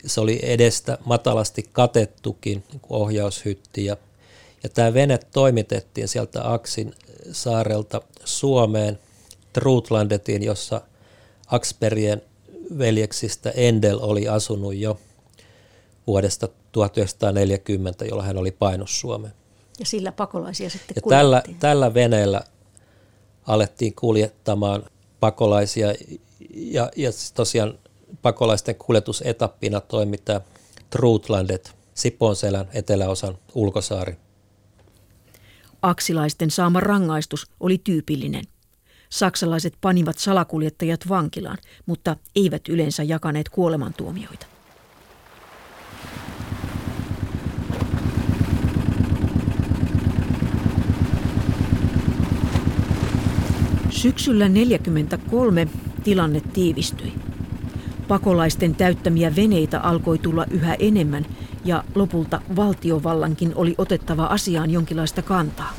Se 0.06 0.20
oli 0.20 0.40
edestä 0.42 0.98
matalasti 1.04 1.68
katettukin 1.72 2.64
niin 2.72 2.80
ohjaushytti 2.88 3.84
ja, 3.84 3.96
ja 4.62 4.68
tämä 4.68 4.94
vene 4.94 5.18
toimitettiin 5.32 6.08
sieltä 6.08 6.52
Aksin 6.52 6.94
saarelta 7.32 8.02
Suomeen 8.24 8.98
Trutlandetiin, 9.52 10.42
jossa 10.42 10.80
Aksperien 11.50 12.22
veljeksistä 12.78 13.50
Endel 13.50 13.98
oli 14.02 14.28
asunut 14.28 14.74
jo 14.74 14.98
vuodesta 16.06 16.48
1940, 16.72 18.04
jolloin 18.04 18.26
hän 18.26 18.38
oli 18.38 18.50
painos 18.50 19.00
Suomeen. 19.00 19.34
Ja 19.78 19.86
sillä 19.86 20.12
pakolaisia 20.12 20.70
sitten 20.70 20.94
ja 20.96 21.02
tällä, 21.08 21.42
tällä 21.58 21.94
veneellä 21.94 22.40
alettiin 23.46 23.94
kuljettamaan 23.94 24.82
pakolaisia 25.20 25.94
ja, 26.54 26.90
ja 26.96 27.12
siis 27.12 27.32
tosiaan 27.32 27.78
pakolaisten 28.22 28.74
kuljetusetappina 28.74 29.80
toimi 29.80 30.18
tämä 30.18 30.40
Trutlandet, 30.90 31.74
Siponselän 31.94 32.68
eteläosan 32.72 33.38
ulkosaari. 33.54 34.16
Aksilaisten 35.82 36.50
saama 36.50 36.80
rangaistus 36.80 37.46
oli 37.60 37.78
tyypillinen. 37.84 38.44
Saksalaiset 39.10 39.74
panivat 39.80 40.18
salakuljettajat 40.18 41.08
vankilaan, 41.08 41.58
mutta 41.86 42.16
eivät 42.36 42.68
yleensä 42.68 43.02
jakaneet 43.02 43.48
kuolemantuomioita. 43.48 44.46
Syksyllä 53.90 54.44
1943 54.44 55.68
tilanne 56.04 56.40
tiivistyi. 56.52 57.12
Pakolaisten 58.08 58.74
täyttämiä 58.74 59.36
veneitä 59.36 59.80
alkoi 59.80 60.18
tulla 60.18 60.46
yhä 60.50 60.74
enemmän 60.74 61.26
ja 61.64 61.84
lopulta 61.94 62.42
valtiovallankin 62.56 63.52
oli 63.54 63.74
otettava 63.78 64.24
asiaan 64.24 64.70
jonkinlaista 64.70 65.22
kantaa. 65.22 65.74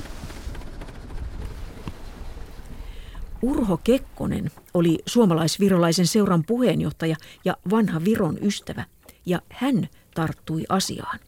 Urho 3.42 3.78
Kekkonen 3.78 4.52
oli 4.74 5.00
suomalaisvirolaisen 5.06 6.08
seuran 6.08 6.44
puheenjohtaja 6.44 7.16
ja 7.46 7.58
vanha 7.70 8.04
Viron 8.04 8.38
ystävä, 8.42 8.86
ja 9.26 9.42
hän 9.50 9.90
tarttui 10.16 10.64
asiaan. 10.70 11.20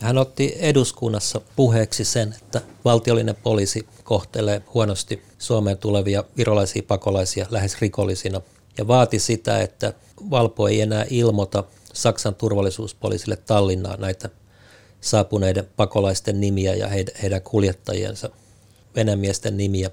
Hän 0.00 0.18
otti 0.18 0.54
eduskunnassa 0.58 1.40
puheeksi 1.56 2.04
sen, 2.04 2.34
että 2.42 2.60
valtiollinen 2.84 3.36
poliisi 3.42 3.86
kohtelee 4.04 4.62
huonosti 4.74 5.22
Suomeen 5.38 5.78
tulevia 5.78 6.24
virolaisia 6.36 6.82
pakolaisia 6.88 7.46
lähes 7.50 7.80
rikollisina 7.80 8.40
ja 8.78 8.88
vaati 8.88 9.18
sitä, 9.18 9.60
että 9.60 9.92
Valpo 10.30 10.68
ei 10.68 10.80
enää 10.80 11.06
ilmoita 11.10 11.64
Saksan 11.92 12.34
turvallisuuspoliisille 12.34 13.36
Tallinnaa 13.36 13.96
näitä 13.96 14.30
saapuneiden 15.00 15.68
pakolaisten 15.76 16.40
nimiä 16.40 16.74
ja 16.74 16.88
heidän 17.22 17.42
kuljettajiensa 17.42 18.30
venemiesten 18.96 19.56
nimiä. 19.56 19.90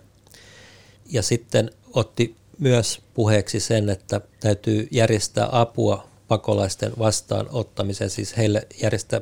Ja 1.05 1.21
sitten 1.21 1.71
otti 1.93 2.35
myös 2.59 3.01
puheeksi 3.13 3.59
sen, 3.59 3.89
että 3.89 4.21
täytyy 4.39 4.87
järjestää 4.91 5.49
apua 5.51 6.07
pakolaisten 6.27 6.91
vastaanottamiseen, 6.99 8.09
siis 8.09 8.37
heille 8.37 8.67
järjestää 8.81 9.21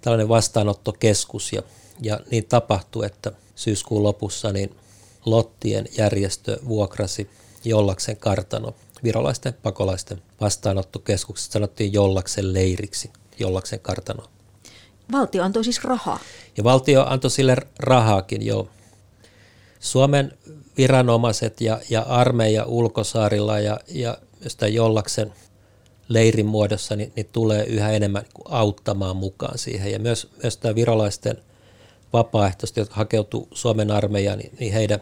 tällainen 0.00 0.28
vastaanottokeskus 0.28 1.52
ja, 1.52 1.62
ja 2.00 2.20
niin 2.30 2.44
tapahtui, 2.44 3.06
että 3.06 3.32
syyskuun 3.54 4.02
lopussa 4.02 4.52
niin 4.52 4.76
Lottien 5.24 5.88
järjestö 5.98 6.58
vuokrasi 6.68 7.30
Jollaksen 7.64 8.16
kartano 8.16 8.74
virolaisten 9.02 9.54
pakolaisten 9.62 10.22
vastaanottokeskuksesta 10.40 11.52
sanottiin 11.52 11.92
Jollaksen 11.92 12.52
leiriksi, 12.52 13.10
Jollaksen 13.38 13.80
kartano. 13.80 14.24
Valtio 15.12 15.44
antoi 15.44 15.64
siis 15.64 15.84
rahaa? 15.84 16.18
Ja 16.56 16.64
valtio 16.64 17.04
antoi 17.08 17.30
sille 17.30 17.56
rahaakin, 17.78 18.46
jo. 18.46 18.68
Suomen 19.80 20.38
viranomaiset 20.76 21.60
ja, 21.60 21.80
ja 21.90 22.00
armeija 22.02 22.64
ulkosaarilla 22.64 23.60
ja, 23.60 23.80
ja 23.88 24.18
Jollaksen 24.70 25.32
leirin 26.08 26.46
muodossa, 26.46 26.96
niin, 26.96 27.12
niin 27.16 27.28
tulee 27.32 27.64
yhä 27.64 27.90
enemmän 27.90 28.24
auttamaan 28.44 29.16
mukaan 29.16 29.58
siihen. 29.58 29.92
Ja 29.92 29.98
myös, 29.98 30.28
myös 30.42 30.56
tämä 30.56 30.74
virolaisten 30.74 31.38
vapaaehtoiset, 32.12 32.76
jotka 32.76 32.94
hakeutuu 32.94 33.48
Suomen 33.52 33.90
armeijaan, 33.90 34.38
niin, 34.38 34.52
niin 34.60 34.72
heidän 34.72 35.00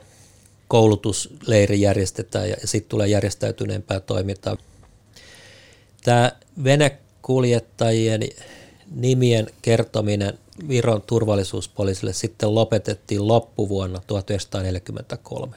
koulutusleiri 0.68 1.80
järjestetään 1.80 2.48
ja, 2.48 2.56
ja 2.60 2.66
sitten 2.66 2.88
tulee 2.88 3.08
järjestäytyneempää 3.08 4.00
toimintaa. 4.00 4.56
Tämä 6.04 6.32
venekuljettajien 6.64 8.20
nimien 8.90 9.46
kertominen 9.62 10.38
Viron 10.68 11.02
turvallisuuspoliisille 11.02 12.12
sitten 12.12 12.54
lopetettiin 12.54 13.28
loppuvuonna 13.28 14.00
1943. 14.06 15.56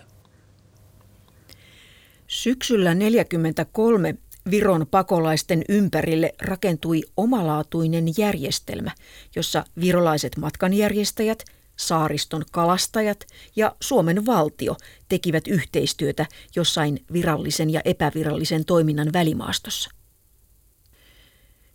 Syksyllä 2.28 2.90
1943 2.90 4.16
Viron 4.52 4.88
pakolaisten 4.92 5.64
ympärille 5.70 6.36
rakentui 6.42 7.02
omalaatuinen 7.18 8.06
järjestelmä, 8.18 8.92
jossa 9.36 9.66
virolaiset 9.82 10.38
matkanjärjestäjät, 10.38 11.44
saariston 11.76 12.44
kalastajat 12.52 13.28
ja 13.56 13.76
Suomen 13.82 14.26
valtio 14.26 14.76
tekivät 15.10 15.48
yhteistyötä 15.48 16.26
jossain 16.56 17.06
virallisen 17.14 17.70
ja 17.70 17.82
epävirallisen 17.86 18.66
toiminnan 18.66 19.14
välimaastossa. 19.14 19.90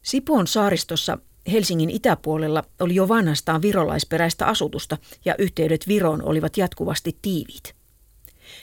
Sipoon 0.02 0.46
saaristossa 0.46 1.18
Helsingin 1.52 1.90
itäpuolella 1.90 2.64
oli 2.80 2.94
jo 2.94 3.08
vanhastaan 3.08 3.62
virolaisperäistä 3.62 4.46
asutusta 4.46 4.98
ja 5.24 5.34
yhteydet 5.38 5.88
Viroon 5.88 6.22
olivat 6.22 6.56
jatkuvasti 6.56 7.16
tiiviit. 7.22 7.74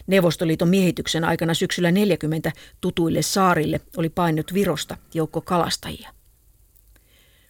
Neuvostoliiton 0.07 0.69
miehityksen 0.69 1.23
aikana 1.23 1.53
syksyllä 1.53 1.91
40 1.91 2.51
tutuille 2.81 3.21
saarille 3.21 3.81
oli 3.97 4.09
painut 4.09 4.53
Virosta 4.53 4.97
joukko 5.13 5.41
kalastajia. 5.41 6.09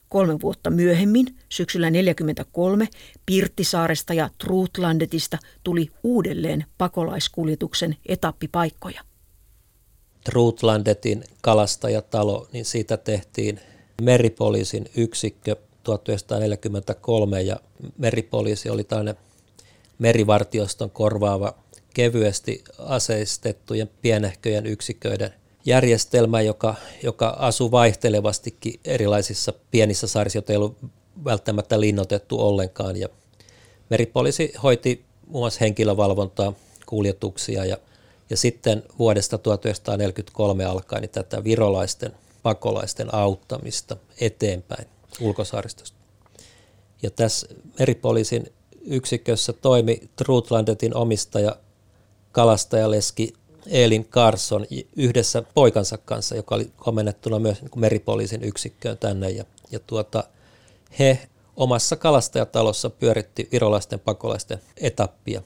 Kolme 0.10 0.41
vuotta 0.41 0.69
myöhemmin, 0.69 1.26
syksyllä 1.50 1.88
1943, 1.88 2.88
Pirttisaaresta 3.26 4.13
ja 4.13 4.30
Trutlandetista 4.38 5.38
tuli 5.63 5.89
uudelleen 6.04 6.65
pakolaiskuljetuksen 6.78 7.98
etappipaikkoja. 8.06 9.02
Trutlandetin 10.24 11.24
kalastajatalo, 11.41 12.48
niin 12.52 12.65
siitä 12.65 12.98
tehtiin 12.98 13.60
meripoliisin 14.01 14.86
yksikkö 14.97 15.55
1943 15.84 17.41
ja 17.41 17.60
meripoliisi 17.97 18.69
oli 18.69 18.84
tällainen 18.84 19.15
merivartioston 19.99 20.89
korvaava 20.89 21.55
kevyesti 21.93 22.63
aseistettujen 22.79 23.89
pienehköjen 24.01 24.65
yksiköiden 24.65 25.34
järjestelmä, 25.65 26.41
joka, 26.41 26.75
joka 27.03 27.27
asuu 27.27 27.71
vaihtelevastikin 27.71 28.79
erilaisissa 28.86 29.53
pienissä 29.71 30.08
saarissa, 30.08 30.38
joita 30.38 30.53
ei 30.53 30.58
ollut 30.58 30.77
välttämättä 31.25 31.79
linnoitettu 31.79 32.41
ollenkaan. 32.41 32.97
Ja 32.97 33.08
meripoliisi 33.89 34.53
hoiti 34.63 35.05
muun 35.27 35.43
muassa 35.43 35.60
henkilövalvontaa, 35.62 36.53
kuljetuksia 36.86 37.65
ja, 37.65 37.77
ja 38.29 38.38
sitten 38.38 38.84
vuodesta 38.99 39.38
1943 39.38 40.65
alkaen 40.65 41.01
niin 41.01 41.10
tätä 41.10 41.43
virolaisten 41.43 42.12
pakolaisten 42.45 43.15
auttamista 43.15 43.97
eteenpäin 44.21 44.88
ulkosaaristosta. 45.21 45.97
Ja 47.01 47.12
tässä 47.12 47.47
meripoliisin 47.79 48.53
yksikössä 48.81 49.53
toimi 49.53 50.10
Trutlandetin 50.15 50.95
omistaja 50.95 51.55
kalastajaleski 52.31 53.34
Elin 53.67 54.05
Carson 54.05 54.65
yhdessä 54.95 55.43
poikansa 55.53 55.97
kanssa, 55.97 56.36
joka 56.36 56.55
oli 56.55 56.71
komennettuna 56.77 57.39
myös 57.39 57.62
niin 57.62 57.71
meripoliisin 57.75 58.43
yksikköön 58.43 58.97
tänne. 58.97 59.29
Ja, 59.29 59.45
ja 59.71 59.79
tuota, 59.79 60.23
he 60.99 61.27
omassa 61.55 61.95
kalastajatalossa 61.95 62.89
pyöritti 62.89 63.49
virolaisten 63.51 63.99
pakolaisten 63.99 64.60
etappia. 64.77 65.41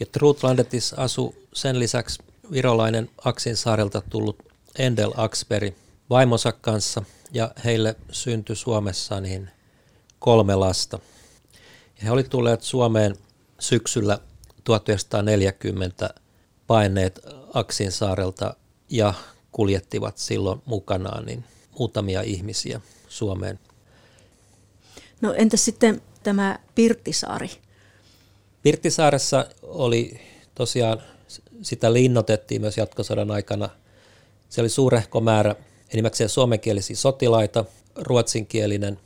Ja 0.00 0.06
Trutlandetissa 0.06 0.96
asui 0.96 1.34
sen 1.52 1.78
lisäksi 1.78 2.22
virolainen 2.50 3.10
Aksin 3.24 3.56
saarelta 3.56 4.02
tullut 4.10 4.53
Endel 4.78 5.12
Aksberg 5.16 5.74
vaimonsa 6.10 6.52
kanssa 6.52 7.02
ja 7.32 7.50
heille 7.64 7.96
syntyi 8.10 8.56
Suomessa 8.56 9.20
niin 9.20 9.50
kolme 10.18 10.54
lasta. 10.54 10.98
Ja 11.98 12.04
he 12.04 12.10
olivat 12.10 12.30
tulleet 12.30 12.62
Suomeen 12.62 13.16
syksyllä 13.58 14.18
1940 14.64 16.14
paineet 16.66 17.20
Aksin 17.54 17.92
saarelta 17.92 18.56
ja 18.90 19.14
kuljettivat 19.52 20.18
silloin 20.18 20.62
mukanaan 20.64 21.26
niin 21.26 21.44
muutamia 21.78 22.22
ihmisiä 22.22 22.80
Suomeen. 23.08 23.58
No 25.20 25.32
entäs 25.32 25.64
sitten 25.64 26.02
tämä 26.22 26.58
Pirttisaari? 26.74 27.50
Pirttisaaressa 28.62 29.46
oli 29.62 30.20
tosiaan, 30.54 31.02
sitä 31.62 31.92
linnotettiin 31.92 32.60
myös 32.60 32.78
jatkosodan 32.78 33.30
aikana. 33.30 33.68
Se 34.48 34.60
oli 34.60 34.68
suurehko 34.68 35.20
määrä 35.20 35.54
enimmäkseen 35.92 36.28
suomenkielisiä 36.28 36.96
sotilaita, 36.96 37.64
ruotsinkielinen 37.96 38.98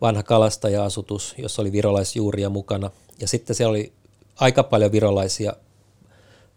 vanha 0.00 0.22
kalastaja-asutus, 0.22 1.34
jossa 1.38 1.62
oli 1.62 1.72
virolaisjuuria 1.72 2.48
mukana. 2.48 2.90
Ja 3.20 3.28
sitten 3.28 3.56
siellä 3.56 3.70
oli 3.70 3.92
aika 4.36 4.62
paljon 4.62 4.92
virolaisia 4.92 5.52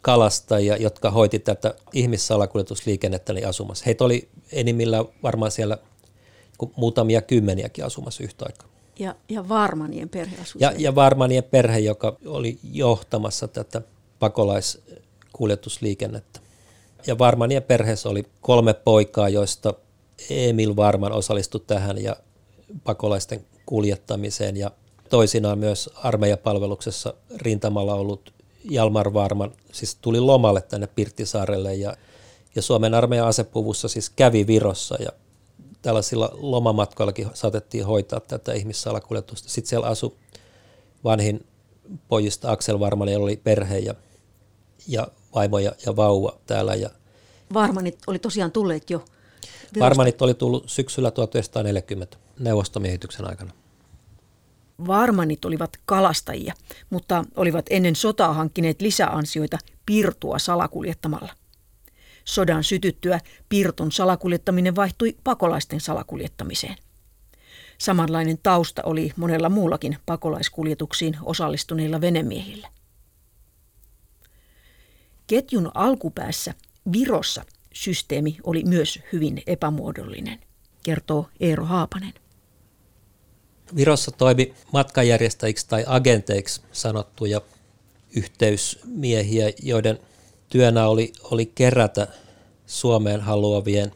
kalastajia, 0.02 0.78
jotka 0.78 1.12
hoiti 1.12 1.39
tätä 1.39 1.76
ihmissalakuljetusliikennettä 1.93 3.34
niin 3.34 3.48
asumassa. 3.48 3.84
Heitä 3.86 4.04
oli 4.04 4.30
enimmillään 4.52 5.06
varmaan 5.24 5.52
siellä 5.52 5.78
muutamia 6.76 7.22
kymmeniäkin 7.22 7.86
asumassa 7.86 8.24
yhtä 8.24 8.46
aikaa. 8.46 8.67
Ja, 9.00 9.15
ja 9.30 9.50
Varmanien 9.50 10.10
perhe 10.10 10.41
asui 10.41 10.62
ja, 10.62 10.74
ja 10.78 10.96
Varmanien 10.96 11.43
perhe, 11.43 11.80
joka 11.80 12.17
oli 12.26 12.60
johtamassa 12.74 13.48
tätä 13.48 13.82
pakolaiskuljetusliikennettä. 14.19 16.39
Ja 17.08 17.18
Varmanien 17.18 17.63
perheessä 17.63 18.10
oli 18.10 18.24
kolme 18.42 18.74
poikaa, 18.74 19.30
joista 19.30 19.74
Emil 20.30 20.76
Varman 20.76 21.12
osallistui 21.12 21.62
tähän 21.68 22.04
ja 22.04 22.16
pakolaisten 22.84 23.46
kuljettamiseen 23.66 24.58
ja 24.58 24.72
toisinaan 25.10 25.60
myös 25.60 25.89
armeijapalveluksessa 25.96 27.13
rintamalla 27.36 27.94
ollut 27.94 28.34
Jalmar 28.70 29.13
Varman 29.13 29.52
siis 29.72 29.96
tuli 29.96 30.20
lomalle 30.20 30.62
tänne 30.62 30.88
Pirttisaarelle 30.88 31.76
ja, 31.76 31.98
ja 32.56 32.62
Suomen 32.62 32.94
armeijan 32.94 33.28
asepuvussa 33.28 33.88
siis 33.88 34.10
kävi 34.10 34.48
Virossa 34.48 34.96
ja 35.04 35.10
tällaisilla 35.82 36.30
lomamatkoillakin 36.34 37.28
saatettiin 37.34 37.86
hoitaa 37.86 38.20
tätä 38.20 38.54
ihmissalakuljetusta. 38.54 39.50
Sitten 39.50 39.70
siellä 39.70 39.88
asui 39.88 40.16
vanhin 41.04 41.46
pojista 42.08 42.52
Aksel 42.52 42.80
Varman, 42.80 43.10
oli 43.18 43.38
perhe 43.38 43.78
ja, 43.78 43.96
ja 44.88 45.08
vaimo 45.36 45.60
ja, 45.60 45.72
ja 45.86 45.96
vauva 45.96 46.38
täällä. 46.46 46.76
Ja 46.76 46.89
Varmanit 47.54 47.98
oli 48.08 48.19
tosiaan 48.19 48.52
tulleet 48.52 48.89
jo 48.89 49.06
Virosta. 49.74 49.80
Varmanit 49.80 50.22
oli 50.22 50.34
tullut 50.34 50.69
syksyllä 50.69 51.12
1940 51.12 52.17
neuvostomiehityksen 52.39 53.30
aikana. 53.30 53.52
Varmanit 54.88 55.46
olivat 55.46 55.78
kalastajia, 55.86 56.54
mutta 56.89 57.26
olivat 57.36 57.65
ennen 57.69 57.96
sotaa 57.96 58.34
hankkineet 58.34 58.82
lisäansioita 58.82 59.58
pirtua 59.86 60.39
salakuljettamalla. 60.39 61.34
Sodan 62.26 62.63
sytyttyä 62.63 63.19
pirton 63.50 63.91
salakuljettaminen 63.91 64.76
vaihtui 64.76 65.15
pakolaisten 65.24 65.82
salakuljettamiseen. 65.82 66.76
Samanlainen 67.78 68.38
tausta 68.43 68.82
oli 68.86 69.12
monella 69.15 69.50
muullakin 69.50 69.98
pakolaiskuljetuksiin 70.06 71.17
osallistuneilla 71.24 72.02
venemiehillä. 72.02 72.67
Ketjun 75.34 75.72
alkupäässä 75.74 76.54
Virossa 76.91 77.46
systeemi 77.74 78.38
oli 78.43 78.63
myös 78.63 79.00
hyvin 79.13 79.41
epämuodollinen, 79.48 80.39
kertoo 80.84 81.30
Eero 81.39 81.65
Haapanen. 81.65 82.13
Virossa 83.76 84.12
toimi 84.12 84.54
matkanjärjestäjiksi 84.74 85.67
tai 85.67 85.84
agenteiksi 85.88 86.62
sanottuja 86.72 87.41
yhteysmiehiä, 88.15 89.52
joiden 89.63 90.00
työnä 90.50 90.88
oli, 90.88 91.13
oli 91.24 91.46
kerätä 91.46 92.08
Suomeen 92.65 93.22
haluavien 93.22 93.91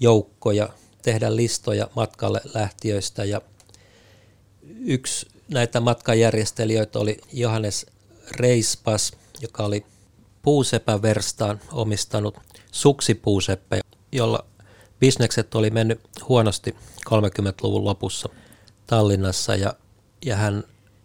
joukkoja, 0.00 0.68
tehdä 1.02 1.36
listoja 1.36 1.88
matkalle 1.96 2.40
lähtiöistä 2.54 3.24
ja 3.24 3.40
yksi 4.80 5.26
näitä 5.48 5.80
matkajärjestelijöitä 5.80 6.98
oli 6.98 7.18
Johannes 7.32 7.86
Reispas, 8.30 9.12
joka 9.40 9.64
oli 9.64 9.84
puusepäverstaan 10.42 11.60
omistanut 11.72 12.38
suksipuuseppä, 12.72 13.80
jolla 14.12 14.44
bisnekset 15.00 15.54
oli 15.54 15.70
mennyt 15.70 16.00
huonosti 16.28 16.76
30-luvun 17.10 17.84
lopussa 17.84 18.28
Tallinnassa 18.86 19.56
ja, 19.56 19.74
ja 20.24 20.36
hän 20.36 20.64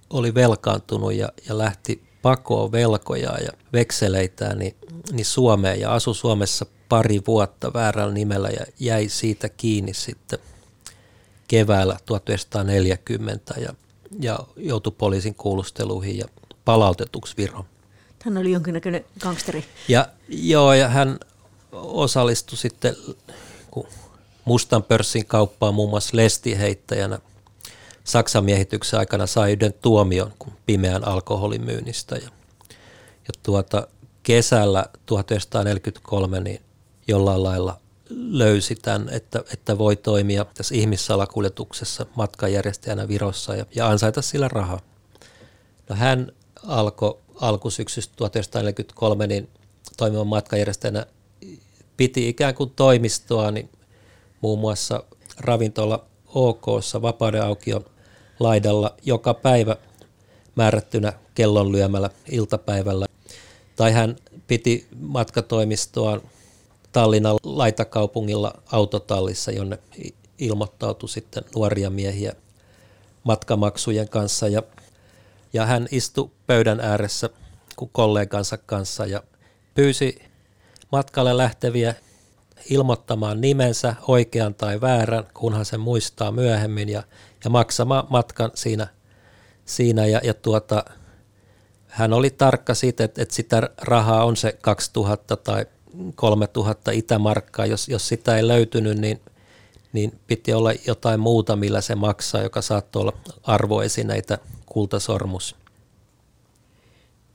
oli 0.09 0.33
velkaantunut 0.33 1.13
ja, 1.13 1.29
ja 1.49 1.57
lähti 1.57 2.03
pakoon 2.21 2.71
velkoja 2.71 3.37
ja 3.37 3.51
vekseleitä 3.73 4.55
niin, 4.55 4.75
niin 5.11 5.25
Suomeen 5.25 5.79
ja 5.79 5.93
asui 5.93 6.15
Suomessa 6.15 6.65
pari 6.89 7.21
vuotta 7.27 7.73
väärällä 7.73 8.13
nimellä 8.13 8.49
ja 8.49 8.65
jäi 8.79 9.09
siitä 9.09 9.49
kiinni 9.49 9.93
sitten 9.93 10.39
keväällä 11.47 11.97
1940 12.05 13.53
ja, 13.57 13.73
ja 14.19 14.39
joutui 14.57 14.93
poliisin 14.97 15.35
kuulusteluihin 15.35 16.17
ja 16.17 16.25
palautetuksi 16.65 17.37
Viroon. 17.37 17.65
Hän 18.25 18.37
oli 18.37 18.51
jonkinnäköinen 18.51 19.05
gangsteri. 19.19 19.65
Ja, 19.87 20.07
joo, 20.27 20.73
ja 20.73 20.89
hän 20.89 21.19
osallistui 21.71 22.57
sitten 22.57 22.95
mustan 24.45 24.83
pörssin 24.83 25.25
kauppaan 25.25 25.73
muun 25.73 25.89
muassa 25.89 26.17
lestiheittäjänä. 26.17 27.19
Saksan 28.03 28.45
miehityksen 28.45 28.99
aikana 28.99 29.27
sai 29.27 29.51
yhden 29.51 29.73
tuomion 29.73 30.33
kuin 30.39 30.53
pimeän 30.65 31.07
alkoholimyynnistä. 31.07 32.15
Ja, 32.15 32.29
ja 33.27 33.33
tuota, 33.43 33.87
kesällä 34.23 34.85
1943 35.05 36.39
niin 36.39 36.61
jollain 37.07 37.43
lailla 37.43 37.79
löysi 38.09 38.75
tämän, 38.75 39.09
että, 39.09 39.43
että 39.53 39.77
voi 39.77 39.95
toimia 39.95 40.45
tässä 40.53 40.75
ihmissalakuljetuksessa 40.75 42.05
matkajärjestäjänä 42.15 43.07
Virossa 43.07 43.55
ja, 43.55 43.65
ja 43.75 43.87
ansaita 43.87 44.21
sillä 44.21 44.47
rahaa. 44.47 44.79
No 45.89 45.95
hän 45.95 46.31
alkoi 46.67 47.24
alkusyksystä 47.41 48.13
1943 48.15 49.27
niin 49.27 49.49
toimivan 49.97 50.27
matkajärjestäjänä 50.27 51.05
piti 51.97 52.29
ikään 52.29 52.55
kuin 52.55 52.71
toimistoa, 52.75 53.51
niin 53.51 53.69
muun 54.41 54.59
muassa 54.59 55.03
ravintola 55.37 56.05
OKssa 56.27 57.01
vapauden 57.01 57.43
aukio 57.43 57.85
laidalla 58.39 58.95
joka 59.05 59.33
päivä 59.33 59.75
määrättynä 60.55 61.13
kellon 61.35 61.71
lyömällä 61.71 62.09
iltapäivällä. 62.31 63.05
Tai 63.75 63.91
hän 63.91 64.15
piti 64.47 64.87
matkatoimistoaan 64.99 66.21
Tallinnan 66.91 67.35
laitakaupungilla 67.43 68.53
autotallissa, 68.71 69.51
jonne 69.51 69.79
ilmoittautui 70.37 71.09
sitten 71.09 71.43
nuoria 71.55 71.89
miehiä 71.89 72.33
matkamaksujen 73.23 74.09
kanssa. 74.09 74.47
Ja, 74.47 74.63
ja 75.55 75.65
hän 75.65 75.87
istui 75.91 76.31
pöydän 76.47 76.79
ääressä 76.79 77.29
kollegansa 77.91 78.57
kanssa 78.57 79.05
ja 79.05 79.23
pyysi 79.73 80.21
matkalle 80.91 81.37
lähteviä 81.37 81.95
ilmoittamaan 82.69 83.41
nimensä 83.41 83.95
oikean 84.07 84.55
tai 84.55 84.81
väärän, 84.81 85.23
kunhan 85.33 85.65
se 85.65 85.77
muistaa 85.77 86.31
myöhemmin 86.31 86.89
ja, 86.89 87.03
ja 87.43 87.49
maksamaan 87.49 88.07
matkan 88.09 88.51
siinä, 88.53 88.87
siinä. 89.65 90.05
Ja, 90.05 90.21
ja 90.23 90.33
tuota, 90.33 90.85
hän 91.87 92.13
oli 92.13 92.29
tarkka 92.29 92.73
siitä, 92.73 93.03
että, 93.03 93.21
että 93.21 93.35
sitä 93.35 93.69
rahaa 93.81 94.25
on 94.25 94.37
se 94.37 94.57
2000 94.61 95.35
tai 95.37 95.65
3000 96.15 96.91
itämarkkaa, 96.91 97.65
jos, 97.65 97.89
jos 97.89 98.07
sitä 98.07 98.37
ei 98.37 98.47
löytynyt, 98.47 98.97
niin, 98.97 99.21
niin 99.93 100.19
piti 100.27 100.53
olla 100.53 100.73
jotain 100.87 101.19
muuta, 101.19 101.55
millä 101.55 101.81
se 101.81 101.95
maksaa, 101.95 102.41
joka 102.41 102.61
saattoi 102.61 103.01
olla 103.01 103.13
arvoesineitä, 103.43 104.37
kultasormus. 104.75 105.55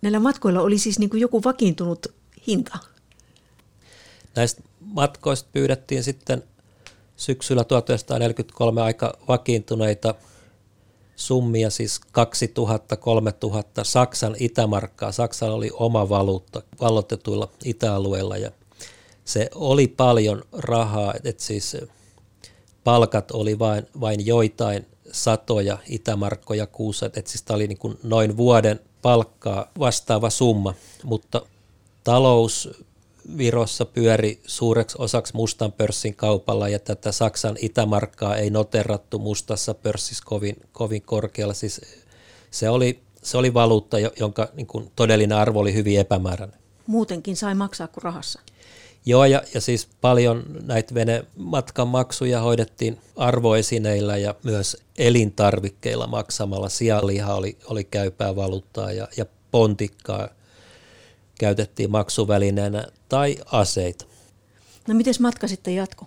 Näillä 0.03 0.21
matkoilla 0.21 0.61
oli 0.61 0.79
siis 0.79 0.99
niin 0.99 1.11
kuin 1.11 1.21
joku 1.21 1.45
vakiintunut 1.45 2.07
hinta? 2.47 2.79
Näistä 4.37 4.63
matkoista 4.81 5.49
pyydettiin 5.53 6.05
sitten 6.05 6.43
syksyllä 7.17 7.65
1943 7.65 8.83
aika 8.83 9.19
vakiintuneita 9.29 10.15
summia, 11.17 11.71
siis 11.71 12.01
2000-3000 12.01 12.05
Saksan 13.83 14.37
itämarkkaa. 14.39 15.13
Saksan 15.13 15.51
oli 15.51 15.71
oma 15.73 16.09
valuutta 16.09 16.63
vallotetuilla 16.81 17.51
itäalueilla 17.65 18.37
ja 18.37 18.51
se 19.25 19.51
oli 19.55 19.89
paljon 19.89 20.43
rahaa, 20.53 21.15
että 21.25 21.43
siis 21.43 21.77
palkat 22.85 23.31
oli 23.31 23.59
vain, 23.59 23.87
vain 24.01 24.27
joitain 24.27 24.87
satoja 25.13 25.79
itämarkkoja 25.89 26.67
kuussa, 26.67 27.07
että 27.07 27.23
siis 27.25 27.43
tämä 27.43 27.55
oli 27.55 27.67
niin 27.67 27.79
kuin 27.79 27.99
noin 28.03 28.37
vuoden 28.37 28.81
palkkaa 29.03 29.71
vastaava 29.79 30.31
summa, 30.31 30.75
mutta 31.05 31.43
talous 32.05 32.69
Virossa 33.37 33.85
pyöri 33.85 34.41
suureksi 34.47 34.97
osaksi 34.99 35.37
mustan 35.37 35.73
pörssin 35.73 36.17
kaupalla 36.17 36.69
ja 36.69 36.79
tätä 36.79 37.13
Saksan 37.13 37.57
itämarkkaa 37.61 38.37
ei 38.37 38.51
noterattu 38.51 39.19
mustassa 39.19 39.75
pörssissä 39.75 40.25
kovin, 40.27 40.57
kovin 40.73 41.03
korkealla. 41.03 41.55
Siis 41.55 41.81
se 42.51 42.71
oli, 42.71 43.01
se 43.23 43.39
oli 43.39 43.55
valuutta, 43.55 43.97
jonka 43.99 44.49
niin 44.55 44.67
kuin 44.67 44.93
todellinen 44.97 45.39
arvo 45.39 45.61
oli 45.61 45.75
hyvin 45.75 46.01
epämääräinen. 46.01 46.61
Muutenkin 46.87 47.37
sai 47.37 47.55
maksaa 47.55 47.89
kuin 47.89 48.03
rahassa. 48.03 48.41
Joo, 49.07 49.25
ja, 49.25 49.43
ja 49.55 49.61
siis 49.61 49.89
paljon 50.01 50.43
näitä 50.63 50.95
venematkan 50.95 51.89
maksuja 51.89 52.41
hoidettiin 52.41 52.99
arvoesineillä 53.17 54.17
ja 54.17 54.35
myös 54.43 54.77
elintarvikkeilla 54.99 56.07
maksamalla. 56.07 56.69
Sianliha 56.69 57.35
oli, 57.35 57.59
oli 57.67 57.85
käypää 57.85 58.37
valuuttaa 58.37 58.93
ja, 58.93 59.09
ja 59.17 59.27
pontikkaa 59.51 60.29
käytettiin 61.39 61.91
maksuvälineenä 61.91 62.85
tai 63.09 63.37
aseita. 63.47 64.05
No 64.89 64.95
miten 64.95 65.15
matka 65.21 65.49
sitten 65.49 65.75
jatko? 65.75 66.07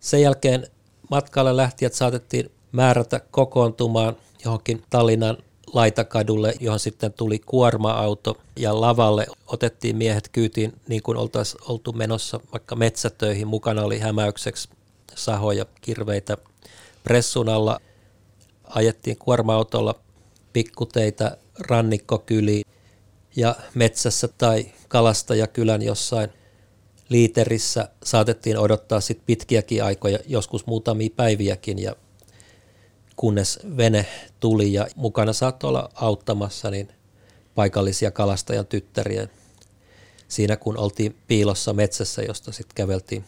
Sen 0.00 0.22
jälkeen 0.22 0.66
matkalle 1.10 1.56
lähtijät 1.56 1.94
saatettiin 1.94 2.50
määrätä 2.72 3.20
kokoontumaan 3.30 4.16
johonkin 4.44 4.82
Tallinnan 4.90 5.36
laitakadulle, 5.74 6.54
johon 6.60 6.80
sitten 6.80 7.12
tuli 7.12 7.38
kuorma-auto 7.38 8.36
ja 8.56 8.80
lavalle 8.80 9.26
otettiin 9.46 9.96
miehet 9.96 10.28
kyytiin 10.28 10.72
niin 10.88 11.02
kuin 11.02 11.16
oltaisiin 11.18 11.60
oltu 11.68 11.92
menossa 11.92 12.40
vaikka 12.52 12.76
metsätöihin. 12.76 13.48
Mukana 13.48 13.82
oli 13.82 13.98
hämäykseksi 13.98 14.68
sahoja, 15.14 15.66
kirveitä. 15.80 16.36
Pressun 17.04 17.48
alla 17.48 17.80
ajettiin 18.64 19.18
kuorma-autolla 19.18 19.94
pikkuteitä 20.52 21.36
rannikkokyliin 21.58 22.64
ja 23.36 23.56
metsässä 23.74 24.28
tai 24.28 24.66
kalastajakylän 24.88 25.82
jossain 25.82 26.30
liiterissä 27.08 27.88
saatettiin 28.04 28.58
odottaa 28.58 29.00
sit 29.00 29.20
pitkiäkin 29.26 29.84
aikoja, 29.84 30.18
joskus 30.26 30.66
muutamia 30.66 31.10
päiviäkin 31.16 31.78
ja 31.78 31.96
kunnes 33.16 33.60
vene 33.76 34.06
tuli 34.40 34.72
ja 34.72 34.86
mukana 34.96 35.32
saattoi 35.32 35.68
olla 35.68 35.90
auttamassa 35.94 36.70
niin 36.70 36.88
paikallisia 37.54 38.10
kalastajan 38.10 38.66
tyttäriä 38.66 39.28
siinä 40.28 40.56
kun 40.56 40.78
oltiin 40.78 41.16
piilossa 41.26 41.72
metsässä, 41.72 42.22
josta 42.22 42.52
sitten 42.52 42.74
käveltiin 42.74 43.24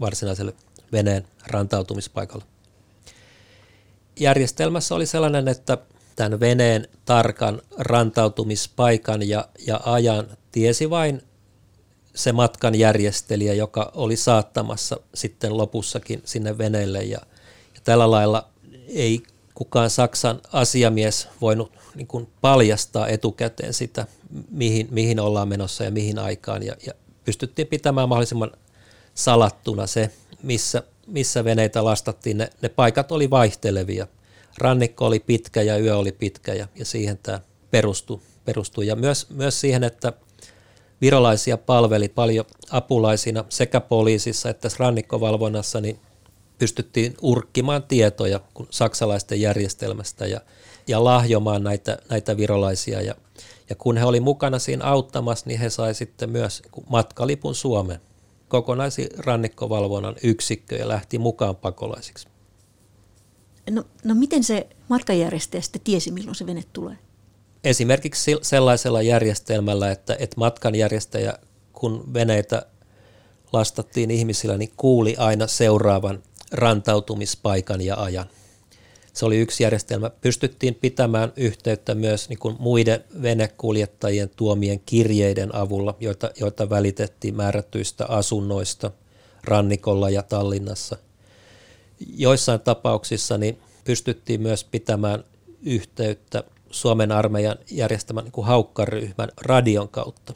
varsinaiselle 0.00 0.54
veneen 0.92 1.26
rantautumispaikalle. 1.46 2.44
Järjestelmässä 4.20 4.94
oli 4.94 5.06
sellainen, 5.06 5.48
että 5.48 5.78
tämän 6.16 6.40
veneen 6.40 6.88
tarkan 7.04 7.62
rantautumispaikan 7.78 9.28
ja, 9.28 9.48
ja 9.66 9.80
ajan 9.84 10.26
tiesi 10.52 10.90
vain 10.90 11.22
se 12.14 12.32
matkan 12.32 12.74
järjestelijä, 12.74 13.54
joka 13.54 13.92
oli 13.94 14.16
saattamassa 14.16 15.00
sitten 15.14 15.56
lopussakin 15.56 16.22
sinne 16.24 16.58
veneelle. 16.58 17.02
Ja, 17.02 17.18
ja 17.74 17.80
tällä 17.84 18.10
lailla 18.10 18.51
ei 18.92 19.22
kukaan 19.54 19.90
Saksan 19.90 20.40
asiamies 20.52 21.28
voinut 21.40 21.72
niin 21.94 22.06
kuin 22.06 22.28
paljastaa 22.40 23.08
etukäteen 23.08 23.74
sitä, 23.74 24.06
mihin, 24.50 24.88
mihin 24.90 25.20
ollaan 25.20 25.48
menossa 25.48 25.84
ja 25.84 25.90
mihin 25.90 26.18
aikaan. 26.18 26.62
Ja, 26.62 26.76
ja 26.86 26.92
pystyttiin 27.24 27.68
pitämään 27.68 28.08
mahdollisimman 28.08 28.50
salattuna 29.14 29.86
se, 29.86 30.10
missä, 30.42 30.82
missä 31.06 31.44
veneitä 31.44 31.84
lastattiin. 31.84 32.38
Ne, 32.38 32.50
ne 32.62 32.68
paikat 32.68 33.12
oli 33.12 33.30
vaihtelevia– 33.30 34.06
rannikko 34.58 35.06
oli 35.06 35.20
pitkä 35.20 35.62
ja 35.62 35.78
yö 35.78 35.96
oli 35.96 36.12
pitkä 36.12 36.54
ja, 36.54 36.68
ja 36.74 36.84
siihen 36.84 37.18
tämä 37.22 37.40
perustui. 37.70 38.20
perustui. 38.44 38.86
Ja 38.86 38.96
myös, 38.96 39.30
myös 39.30 39.60
siihen, 39.60 39.84
että 39.84 40.12
virolaisia 41.00 41.58
palveli 41.58 42.08
paljon 42.08 42.44
apulaisina 42.70 43.44
sekä 43.48 43.80
poliisissa 43.80 44.50
että 44.50 44.68
rannikkovalvonnassa, 44.78 45.80
niin 45.80 45.98
pystyttiin 46.62 47.14
urkkimaan 47.22 47.82
tietoja 47.82 48.40
saksalaisten 48.70 49.40
järjestelmästä 49.40 50.26
ja, 50.26 50.40
ja 50.86 51.04
lahjomaan 51.04 51.64
näitä, 51.64 51.98
näitä 52.10 52.36
virolaisia. 52.36 53.00
Ja, 53.00 53.14
Ja 53.70 53.76
kun 53.76 53.96
he 53.96 54.04
oli 54.04 54.20
mukana 54.20 54.58
siinä 54.58 54.84
auttamassa, 54.84 55.46
niin 55.46 55.60
he 55.60 55.70
sai 55.70 55.94
sitten 55.94 56.30
myös 56.30 56.62
matkalipun 56.88 57.54
Suomeen 57.54 58.00
kokonaisi 58.48 59.08
rannikkovalvonnan 59.18 60.16
yksikkö 60.22 60.76
ja 60.76 60.88
lähti 60.88 61.18
mukaan 61.18 61.56
pakolaisiksi. 61.56 62.28
No, 63.70 63.84
no 64.04 64.14
miten 64.14 64.44
se 64.44 64.66
matkanjärjestäjä 64.88 65.60
sitten 65.60 65.82
tiesi, 65.84 66.10
milloin 66.10 66.34
se 66.34 66.46
vene 66.46 66.62
tulee? 66.72 66.98
Esimerkiksi 67.64 68.36
sellaisella 68.42 69.02
järjestelmällä, 69.02 69.90
että, 69.90 70.16
että 70.18 70.36
matkanjärjestäjä, 70.36 71.34
kun 71.72 72.14
veneitä 72.14 72.66
lastattiin 73.52 74.10
ihmisillä, 74.10 74.58
niin 74.58 74.72
kuuli 74.76 75.16
aina 75.18 75.46
seuraavan 75.46 76.22
rantautumispaikan 76.52 77.80
ja 77.80 77.96
ajan. 77.96 78.26
Se 79.12 79.26
oli 79.26 79.38
yksi 79.38 79.62
järjestelmä. 79.62 80.10
Pystyttiin 80.10 80.74
pitämään 80.74 81.32
yhteyttä 81.36 81.94
myös 81.94 82.28
niin 82.28 82.38
kuin 82.38 82.56
muiden 82.58 83.04
venekuljettajien 83.22 84.30
tuomien 84.36 84.80
kirjeiden 84.86 85.54
avulla, 85.54 85.94
joita, 86.00 86.30
joita 86.40 86.70
välitettiin 86.70 87.36
määrätyistä 87.36 88.06
asunnoista 88.06 88.90
rannikolla 89.44 90.10
ja 90.10 90.22
Tallinnassa. 90.22 90.96
Joissain 92.16 92.60
tapauksissa 92.60 93.38
niin 93.38 93.58
pystyttiin 93.84 94.42
myös 94.42 94.64
pitämään 94.64 95.24
yhteyttä 95.62 96.44
Suomen 96.70 97.12
armeijan 97.12 97.56
järjestämän 97.70 98.24
niin 98.24 98.32
kuin 98.32 98.46
haukkaryhmän 98.46 99.28
radion 99.40 99.88
kautta. 99.88 100.34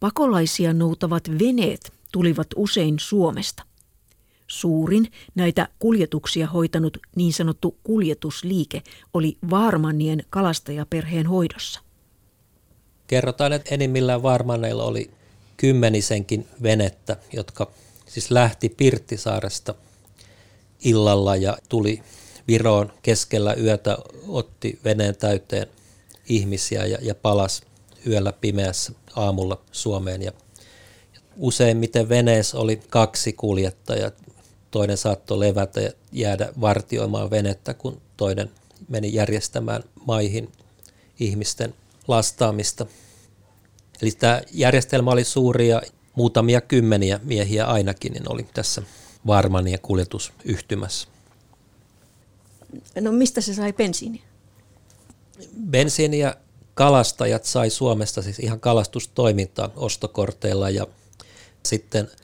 Pakolaisia 0.00 0.72
noutavat 0.72 1.22
veneet 1.38 1.92
tulivat 2.12 2.46
usein 2.56 2.98
Suomesta. 2.98 3.62
Suurin 4.50 5.12
näitä 5.34 5.68
kuljetuksia 5.78 6.46
hoitanut 6.46 6.98
niin 7.16 7.32
sanottu 7.32 7.76
kuljetusliike 7.84 8.82
oli 9.14 9.38
Vaarmannien 9.50 10.24
kalastajaperheen 10.30 11.26
hoidossa. 11.26 11.80
Kerrotaan, 13.06 13.52
että 13.52 13.74
enimmillään 13.74 14.22
Vaarmanneilla 14.22 14.84
oli 14.84 15.10
kymmenisenkin 15.56 16.46
venettä, 16.62 17.16
jotka 17.32 17.70
siis 18.06 18.30
lähti 18.30 18.68
Pirttisaaresta 18.68 19.74
illalla 20.84 21.36
ja 21.36 21.58
tuli 21.68 22.02
Viroon 22.48 22.92
keskellä 23.02 23.54
yötä, 23.54 23.98
otti 24.28 24.78
veneen 24.84 25.16
täyteen 25.16 25.66
ihmisiä 26.28 26.86
ja, 26.86 26.98
ja 27.02 27.14
palas 27.14 27.62
yöllä 28.06 28.32
pimeässä 28.32 28.92
aamulla 29.16 29.60
Suomeen. 29.72 30.22
Ja 30.22 30.32
useimmiten 31.36 32.08
veneessä 32.08 32.58
oli 32.58 32.80
kaksi 32.88 33.32
kuljettajaa 33.32 34.10
toinen 34.70 34.96
saattoi 34.96 35.40
levätä 35.40 35.80
ja 35.80 35.90
jäädä 36.12 36.52
vartioimaan 36.60 37.30
venettä, 37.30 37.74
kun 37.74 38.00
toinen 38.16 38.50
meni 38.88 39.14
järjestämään 39.14 39.82
maihin 40.06 40.52
ihmisten 41.20 41.74
lastaamista. 42.08 42.86
Eli 44.02 44.10
tämä 44.10 44.42
järjestelmä 44.52 45.10
oli 45.10 45.24
suuri 45.24 45.68
ja 45.68 45.82
muutamia 46.14 46.60
kymmeniä 46.60 47.20
miehiä 47.22 47.66
ainakin 47.66 48.12
niin 48.12 48.32
oli 48.32 48.46
tässä 48.54 48.82
Varmania 49.26 49.78
kuljetusyhtymässä. 49.78 51.08
No 53.00 53.12
mistä 53.12 53.40
se 53.40 53.54
sai 53.54 53.72
bensiiniä? 53.72 54.22
Bensiiniä 55.70 56.34
kalastajat 56.74 57.44
sai 57.44 57.70
Suomesta 57.70 58.22
siis 58.22 58.38
ihan 58.38 58.60
kalastustoimintaa 58.60 59.70
ostokorteilla 59.76 60.70
ja 60.70 60.86
sitten– 61.62 62.10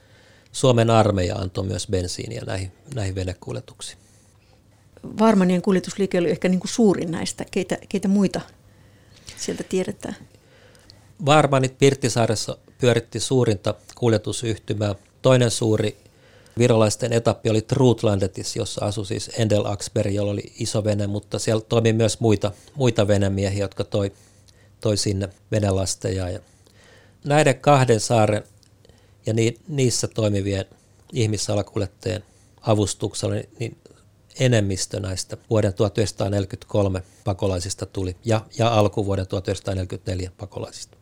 Suomen 0.57 0.91
armeija 0.91 1.37
antoi 1.37 1.65
myös 1.65 1.87
bensiiniä 1.91 2.43
näihin, 2.47 2.73
näihin 2.95 3.15
venekuljetuksiin. 3.15 3.99
Varmanien 5.19 5.63
kuljetusliike 5.63 6.19
oli 6.19 6.31
ehkä 6.31 6.49
niin 6.49 6.61
kuin 6.61 6.71
suurin 6.71 7.11
näistä. 7.11 7.45
Keitä, 7.51 7.79
keitä 7.89 8.09
muita 8.09 8.41
sieltä 9.37 9.63
tiedetään? 9.63 10.17
Varmanit 11.27 11.79
Pirttisaaressa 11.79 12.59
pyöritti 12.79 13.21
suurinta 13.21 13.75
kuljetusyhtymää. 13.95 14.95
Toinen 15.23 15.51
suuri 15.51 15.97
virolaisten 16.59 17.13
etappi 17.13 17.51
oli 17.51 17.63
Trutlandetis, 17.63 18.57
jossa 18.57 18.85
asui 18.85 19.07
siis 19.07 19.31
Endel 19.39 19.67
Axberg, 19.67 20.15
jolla 20.15 20.33
oli 20.33 20.53
iso 20.59 20.85
vene, 20.85 21.07
mutta 21.07 21.39
siellä 21.39 21.63
toimi 21.69 21.93
myös 21.93 22.21
muita, 22.21 22.53
muita 22.75 23.09
venemiehiä, 23.09 23.65
jotka 23.65 23.85
toi, 23.85 24.13
toi 24.81 24.97
sinne 24.97 25.29
venelasteja. 25.51 26.29
Ja 26.29 26.41
näiden 27.25 27.61
kahden 27.61 28.01
saaren 28.01 28.43
ja 29.27 29.35
ni, 29.35 29.55
niissä 29.69 30.09
toimivien 30.09 30.65
ihmissalakuljettajien 31.13 32.25
avustuksella 32.61 33.35
niin, 33.35 33.49
niin 33.59 33.77
enemmistö 34.41 35.01
näistä 35.01 35.37
vuoden 35.51 35.75
1943 35.75 37.03
pakolaisista 37.25 37.87
tuli 37.87 38.17
ja, 38.25 38.47
ja 38.59 38.69
alkuvuoden 38.69 39.27
1944 39.27 40.31
pakolaisista. 40.37 40.97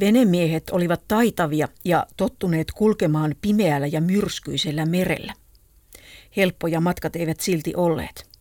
Venemiehet 0.00 0.70
olivat 0.70 1.02
taitavia 1.08 1.68
ja 1.84 2.06
tottuneet 2.16 2.72
kulkemaan 2.72 3.34
pimeällä 3.40 3.86
ja 3.86 4.00
myrskyisellä 4.00 4.86
merellä. 4.86 5.34
Helppoja 6.36 6.80
matkat 6.80 7.16
eivät 7.16 7.40
silti 7.40 7.72
olleet. 7.76 8.33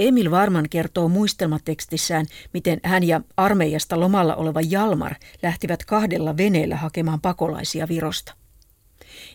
Emil 0.00 0.30
Varman 0.30 0.66
kertoo 0.70 1.08
muistelmatekstissään, 1.08 2.26
miten 2.54 2.80
hän 2.84 3.04
ja 3.04 3.20
armeijasta 3.36 4.00
lomalla 4.00 4.34
oleva 4.34 4.60
Jalmar 4.60 5.14
lähtivät 5.42 5.84
kahdella 5.84 6.36
veneellä 6.36 6.76
hakemaan 6.76 7.20
pakolaisia 7.20 7.88
Virosta. 7.88 8.34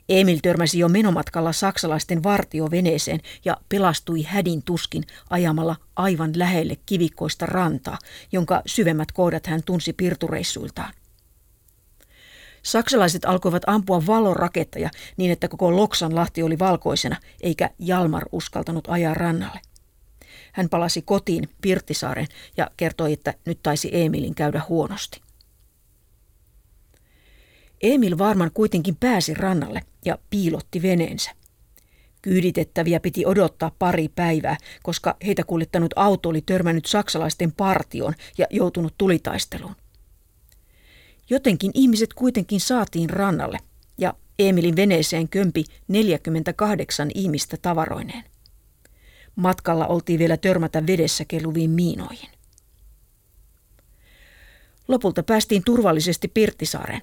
Emil 0.10 0.40
törmäsi 0.42 0.80
jo 0.80 0.90
menomatkalla 0.90 1.54
saksalaisten 1.54 2.24
vartioveneeseen 2.24 3.20
ja 3.46 3.58
pelastui 3.70 4.24
hädin 4.24 4.64
tuskin 4.64 5.04
ajamalla 5.30 5.76
aivan 5.96 6.32
lähelle 6.36 6.78
kivikkoista 6.86 7.46
rantaa, 7.46 7.98
jonka 8.32 8.62
syvemmät 8.66 9.12
kohdat 9.12 9.48
hän 9.48 9.64
tunsi 9.64 9.94
pirtureissuiltaan. 9.94 10.94
Saksalaiset 12.64 13.26
alkoivat 13.26 13.64
ampua 13.68 14.06
valoraketteja 14.08 14.90
niin, 15.18 15.32
että 15.32 15.48
koko 15.48 15.76
Loksan 15.76 16.16
lahti 16.16 16.44
oli 16.44 16.60
valkoisena, 16.60 17.16
eikä 17.42 17.70
Jalmar 17.80 18.24
uskaltanut 18.32 18.88
ajaa 18.88 19.14
rannalle. 19.14 19.60
Hän 20.56 20.70
palasi 20.70 21.02
kotiin 21.02 21.50
Pirttisaaren 21.62 22.28
ja 22.58 22.72
kertoi, 22.78 23.14
että 23.14 23.34
nyt 23.46 23.60
taisi 23.64 23.90
Emilin 23.92 24.36
käydä 24.36 24.62
huonosti. 24.70 25.22
Emil 27.82 28.18
varmaan 28.18 28.52
kuitenkin 28.54 28.96
pääsi 28.96 29.34
rannalle 29.34 29.82
ja 30.06 30.18
piilotti 30.30 30.82
veneensä. 30.82 31.32
Kyyditettäviä 32.22 33.00
piti 33.00 33.26
odottaa 33.26 33.72
pari 33.80 34.08
päivää, 34.08 34.58
koska 34.84 35.18
heitä 35.26 35.44
kuljettanut 35.44 35.94
auto 35.96 36.30
oli 36.30 36.42
törmännyt 36.42 36.86
saksalaisten 36.86 37.52
partioon 37.52 38.14
ja 38.38 38.46
joutunut 38.50 38.94
tulitaisteluun. 38.98 39.76
Jotenkin 41.30 41.72
ihmiset 41.74 42.14
kuitenkin 42.14 42.60
saatiin 42.60 43.10
rannalle 43.10 43.58
ja 43.98 44.14
Emilin 44.40 44.76
veneeseen 44.76 45.30
kömpi 45.30 45.64
48 45.88 47.12
ihmistä 47.16 47.58
tavaroineen. 47.62 48.35
Matkalla 49.36 49.88
oltiin 49.88 50.20
vielä 50.20 50.38
törmätä 50.38 50.88
vedessä 50.88 51.26
kelluviin 51.26 51.72
miinoihin. 51.72 52.30
Lopulta 54.88 55.24
päästiin 55.24 55.64
turvallisesti 55.64 56.28
Pirttisaareen. 56.28 57.02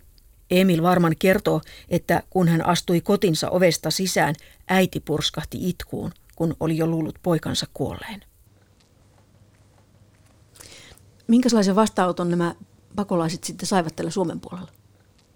Emil 0.51 0.83
varmaan 0.83 1.15
kertoo, 1.19 1.61
että 1.89 2.23
kun 2.31 2.49
hän 2.49 2.67
astui 2.67 3.01
kotinsa 3.01 3.51
ovesta 3.51 3.91
sisään, 3.91 4.35
äiti 4.69 5.01
purskahti 5.01 5.69
itkuun, 5.69 6.13
kun 6.37 6.57
oli 6.61 6.77
jo 6.77 6.87
luullut 6.87 7.19
poikansa 7.23 7.67
kuolleen. 7.75 8.25
Minkälaisen 11.27 11.77
vastaanoton 11.77 12.31
nämä 12.31 12.55
pakolaiset 12.97 13.45
sitten 13.45 13.67
saivat 13.67 13.97
tällä 13.97 14.11
Suomen 14.11 14.41
puolella? 14.41 14.73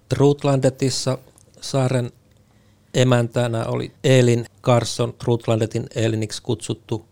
Trutlandetissa 0.09 1.18
saaren 1.61 2.12
emäntänä 2.96 3.64
oli 3.64 3.92
Elin 4.04 4.46
Carson, 4.62 5.12
Trutlandetin 5.12 5.87
Eliniksi 5.94 6.42
kutsuttu. 6.42 7.04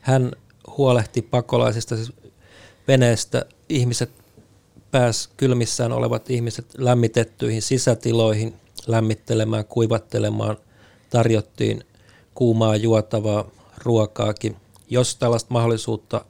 Hän 0.00 0.32
huolehti 0.76 1.22
pakolaisista 1.22 1.96
siis 1.96 2.12
veneestä. 2.88 3.44
Ihmiset 3.68 4.10
pääs 4.90 5.30
kylmissään 5.36 5.92
olevat 5.92 6.30
ihmiset 6.30 6.66
lämmitettyihin 6.78 7.62
sisätiloihin 7.62 8.54
lämmittelemään, 8.86 9.64
kuivattelemaan. 9.64 10.56
Tarjottiin 11.10 11.84
kuumaa 12.34 12.76
juotavaa 12.76 13.50
ruokaakin. 13.78 14.56
Jos 14.90 15.16
tällaista 15.16 15.52
mahdollisuutta 15.52 16.24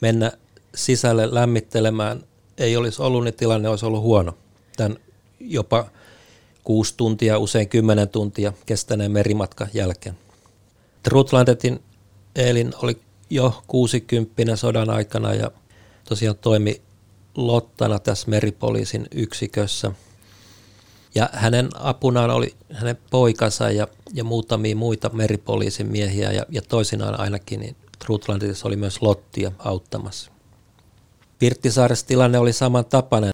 mennä 0.00 0.32
sisälle 0.74 1.34
lämmittelemään 1.34 2.22
ei 2.58 2.76
olisi 2.76 3.02
ollut, 3.02 3.24
niin 3.24 3.34
tilanne 3.34 3.68
olisi 3.68 3.86
ollut 3.86 4.02
huono. 4.02 4.38
Tämän 4.76 4.98
jopa 5.40 5.90
kuusi 6.68 6.94
tuntia, 6.96 7.38
usein 7.38 7.68
kymmenen 7.68 8.08
tuntia 8.08 8.52
kestäneen 8.66 9.12
merimatka 9.12 9.66
jälkeen. 9.74 10.18
Trutlandetin 11.02 11.82
Elin 12.36 12.72
oli 12.82 13.00
jo 13.30 13.62
60 13.66 14.56
sodan 14.56 14.90
aikana 14.90 15.34
ja 15.34 15.50
tosiaan 16.08 16.36
toimi 16.36 16.82
lottana 17.34 17.98
tässä 17.98 18.30
meripoliisin 18.30 19.06
yksikössä. 19.14 19.92
Ja 21.14 21.30
hänen 21.32 21.68
apunaan 21.74 22.30
oli 22.30 22.54
hänen 22.72 22.98
poikansa 23.10 23.70
ja, 23.70 23.88
ja 24.14 24.24
muutamia 24.24 24.76
muita 24.76 25.08
meripoliisin 25.08 25.86
miehiä 25.86 26.32
ja, 26.32 26.46
ja 26.48 26.62
toisinaan 26.62 27.20
ainakin 27.20 27.60
niin 27.60 27.76
Trutlandetissa 27.98 28.68
oli 28.68 28.76
myös 28.76 29.02
lottia 29.02 29.52
auttamassa. 29.58 30.30
Pirttisaaressa 31.38 32.06
tilanne 32.06 32.38
oli 32.38 32.52
samantapainen. 32.52 33.32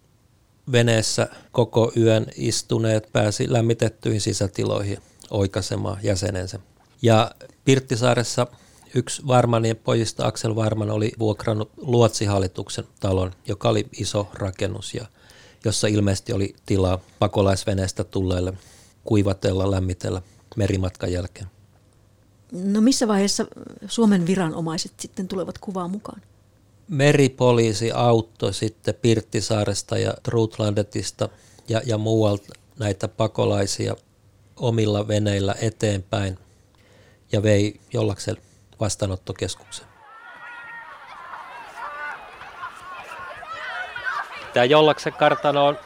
Veneessä 0.71 1.27
koko 1.51 1.91
yön 1.97 2.25
istuneet 2.35 3.09
pääsi 3.13 3.53
lämmitettyihin 3.53 4.21
sisätiloihin 4.21 4.97
oikaisemaan 5.29 5.97
jäsenensä. 6.03 6.59
Ja 7.01 7.31
Pirttisaaressa 7.65 8.47
yksi 8.95 9.27
Varmanin 9.27 9.75
pojista, 9.75 10.27
Aksel 10.27 10.55
Varman, 10.55 10.91
oli 10.91 11.11
vuokrannut 11.19 11.71
Luotsihallituksen 11.77 12.85
talon, 12.99 13.31
joka 13.47 13.69
oli 13.69 13.87
iso 13.99 14.27
rakennus 14.33 14.93
ja 14.93 15.05
jossa 15.65 15.87
ilmeisesti 15.87 16.33
oli 16.33 16.55
tilaa 16.65 16.99
pakolaisveneestä 17.19 18.03
tulleille 18.03 18.53
kuivatella, 19.03 19.71
lämmitellä 19.71 20.21
merimatkan 20.55 21.11
jälkeen. 21.11 21.47
No 22.51 22.81
missä 22.81 23.07
vaiheessa 23.07 23.45
Suomen 23.87 24.27
viranomaiset 24.27 24.91
sitten 24.99 25.27
tulevat 25.27 25.57
kuvaan 25.57 25.91
mukaan? 25.91 26.21
Meripoliisi 26.87 27.91
auttoi 27.91 28.53
sitten 28.53 28.95
Pirttisaaresta 29.01 29.97
ja 29.97 30.13
Trutlandetista 30.23 31.29
ja, 31.69 31.81
ja 31.85 31.97
muualta 31.97 32.53
näitä 32.79 33.07
pakolaisia 33.07 33.95
omilla 34.55 35.07
veneillä 35.07 35.55
eteenpäin 35.61 36.37
ja 37.31 37.43
vei 37.43 37.79
jollakseen 37.93 38.37
vastaanottokeskuksen. 38.79 39.85
Tämä 44.53 44.65
Jollaksen 44.65 45.13
kartano 45.13 45.65
on 45.65 45.77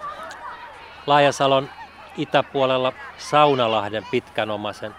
Laajasalon 1.08 1.70
itäpuolella 2.18 2.94
Saunalahden 3.18 4.06
pitkänomaisen 4.12 4.96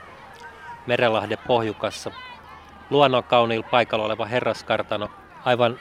Merelahden 0.86 1.38
pohjukassa. 1.46 2.10
Luonnon 2.90 3.24
kauniilla 3.24 3.68
paikalla 3.70 4.04
oleva 4.04 4.24
herraskartano 4.24 5.10
aivan 5.44 5.78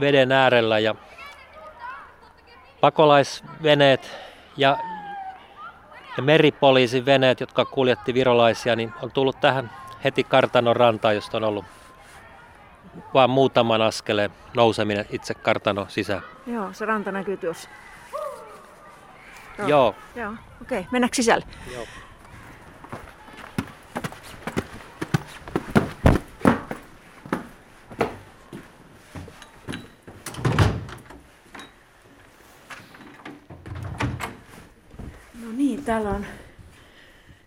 veden 0.00 0.32
äärellä 0.32 0.78
ja 0.78 0.94
pakolaisveneet 2.80 4.10
ja, 4.56 4.76
ja 6.16 6.22
meripoliisin 6.22 7.06
veneet, 7.06 7.40
jotka 7.40 7.64
kuljetti 7.64 8.14
virolaisia, 8.14 8.76
niin 8.76 8.92
on 9.02 9.10
tullut 9.10 9.40
tähän 9.40 9.70
heti 10.04 10.24
kartanon 10.24 10.76
rantaan, 10.76 11.14
josta 11.14 11.36
on 11.36 11.44
ollut 11.44 11.64
vaan 13.14 13.30
muutaman 13.30 13.82
askeleen 13.82 14.30
nouseminen 14.56 15.06
itse 15.10 15.34
kartano 15.34 15.86
sisään. 15.88 16.22
Joo, 16.46 16.72
se 16.72 16.84
ranta 16.84 17.12
näkyy 17.12 17.36
tuossa. 17.36 17.68
Joo. 19.58 19.68
Joo. 19.68 19.94
Joo. 20.16 20.32
Okei, 20.62 20.78
okay. 20.78 20.90
mennäänkö 20.92 21.16
sisälle? 21.16 21.44
Joo. 21.72 21.86
No 35.34 35.56
niin, 35.56 35.79
täällä 35.90 36.10
on 36.10 36.26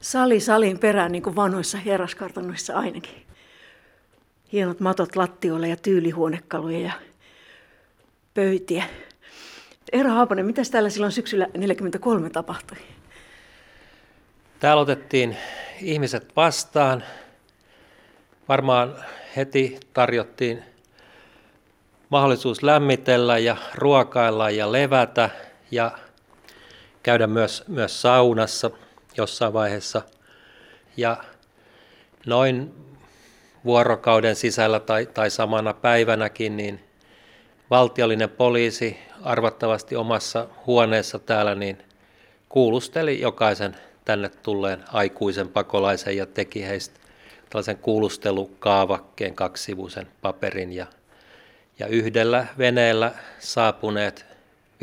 sali 0.01 0.39
salin 0.39 0.79
perään, 0.79 1.11
niin 1.11 1.23
kuin 1.23 1.35
vanhoissa 1.35 1.77
herraskartanoissa 1.77 2.77
ainakin. 2.77 3.25
Hienot 4.51 4.79
matot 4.79 5.15
lattioilla 5.15 5.67
ja 5.67 5.75
tyylihuonekaluja 5.75 6.79
ja 6.79 6.91
pöytiä. 8.33 8.83
Eero 9.91 10.09
Haapanen, 10.09 10.45
mitä 10.45 10.61
täällä 10.71 10.89
silloin 10.89 11.11
syksyllä 11.11 11.45
1943 11.45 12.29
tapahtui? 12.29 12.77
Täällä 14.59 14.81
otettiin 14.81 15.37
ihmiset 15.81 16.35
vastaan. 16.35 17.03
Varmaan 18.49 18.95
heti 19.35 19.79
tarjottiin 19.93 20.63
mahdollisuus 22.09 22.63
lämmitellä 22.63 23.37
ja 23.37 23.57
ruokailla 23.75 24.49
ja 24.49 24.71
levätä 24.71 25.29
ja 25.71 25.91
käydä 27.03 27.27
myös, 27.27 27.63
myös 27.67 28.01
saunassa 28.01 28.71
jossain 29.17 29.53
vaiheessa. 29.53 30.01
Ja 30.97 31.17
noin 32.25 32.73
vuorokauden 33.65 34.35
sisällä 34.35 34.79
tai, 34.79 35.05
tai 35.05 35.29
samana 35.29 35.73
päivänäkin, 35.73 36.57
niin 36.57 36.79
valtiollinen 37.69 38.29
poliisi 38.29 38.97
arvattavasti 39.21 39.95
omassa 39.95 40.47
huoneessa 40.65 41.19
täällä 41.19 41.55
niin 41.55 41.77
kuulusteli 42.49 43.21
jokaisen 43.21 43.75
tänne 44.05 44.29
tulleen 44.29 44.83
aikuisen 44.87 45.49
pakolaisen 45.49 46.17
ja 46.17 46.25
teki 46.25 46.67
heistä 46.67 46.99
tällaisen 47.49 47.77
kuulustelukaavakkeen 47.77 49.35
kaksivuisen 49.35 50.07
paperin 50.21 50.73
ja, 50.73 50.85
ja 51.79 51.87
yhdellä 51.87 52.47
veneellä 52.57 53.11
saapuneet 53.39 54.32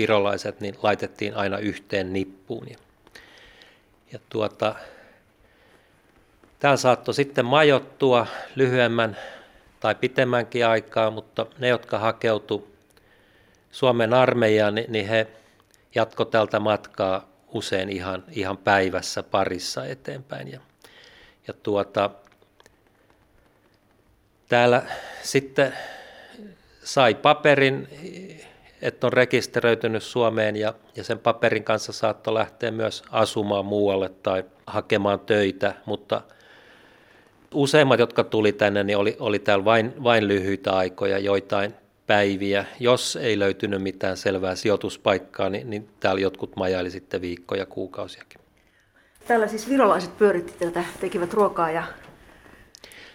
virolaiset 0.00 0.60
niin 0.60 0.74
laitettiin 0.82 1.34
aina 1.34 1.58
yhteen 1.58 2.12
nippuun. 2.12 2.66
Ja, 2.70 2.76
ja 4.12 4.18
tuota, 4.28 4.74
Tämä 6.60 6.76
saattoi 6.76 7.14
sitten 7.14 7.44
majoittua 7.44 8.26
lyhyemmän 8.56 9.16
tai 9.80 9.94
pitemmänkin 9.94 10.66
aikaa, 10.66 11.10
mutta 11.10 11.46
ne, 11.58 11.68
jotka 11.68 11.98
hakeutu 11.98 12.74
Suomen 13.70 14.14
armeijaan, 14.14 14.74
niin 14.74 15.08
he 15.08 15.26
jatko 15.94 16.24
tältä 16.24 16.60
matkaa 16.60 17.28
usein 17.48 17.88
ihan, 17.88 18.24
ihan 18.30 18.56
päivässä 18.56 19.22
parissa 19.22 19.86
eteenpäin. 19.86 20.52
Ja, 20.52 20.60
ja 21.46 21.54
tuota, 21.54 22.10
täällä 24.48 24.82
sitten 25.22 25.74
sai 26.84 27.14
paperin, 27.14 27.88
että 28.82 29.06
on 29.06 29.12
rekisteröitynyt 29.12 30.02
Suomeen 30.02 30.56
ja, 30.56 30.74
ja 30.96 31.04
sen 31.04 31.18
paperin 31.18 31.64
kanssa 31.64 31.92
saattoi 31.92 32.34
lähteä 32.34 32.70
myös 32.70 33.02
asumaan 33.10 33.64
muualle 33.64 34.08
tai 34.22 34.44
hakemaan 34.66 35.20
töitä, 35.20 35.74
mutta– 35.86 36.22
Useimmat, 37.54 38.00
jotka 38.00 38.24
tuli 38.24 38.52
tänne, 38.52 38.84
niin 38.84 38.96
oli, 38.96 39.16
oli 39.18 39.38
täällä 39.38 39.64
vain, 39.64 39.92
vain 40.02 40.28
lyhyitä 40.28 40.72
aikoja, 40.72 41.18
joitain 41.18 41.74
päiviä. 42.06 42.64
Jos 42.80 43.16
ei 43.16 43.38
löytynyt 43.38 43.82
mitään 43.82 44.16
selvää 44.16 44.54
sijoituspaikkaa, 44.54 45.48
niin, 45.50 45.70
niin 45.70 45.88
täällä 46.00 46.20
jotkut 46.20 46.56
majaili 46.56 46.90
sitten 46.90 47.20
viikkoja, 47.20 47.66
kuukausiakin. 47.66 48.40
Täällä 49.26 49.48
siis 49.48 49.68
virolaiset 49.68 50.18
pyöritti 50.18 50.52
tätä, 50.58 50.84
tekivät 51.00 51.34
ruokaa 51.34 51.70
ja... 51.70 51.84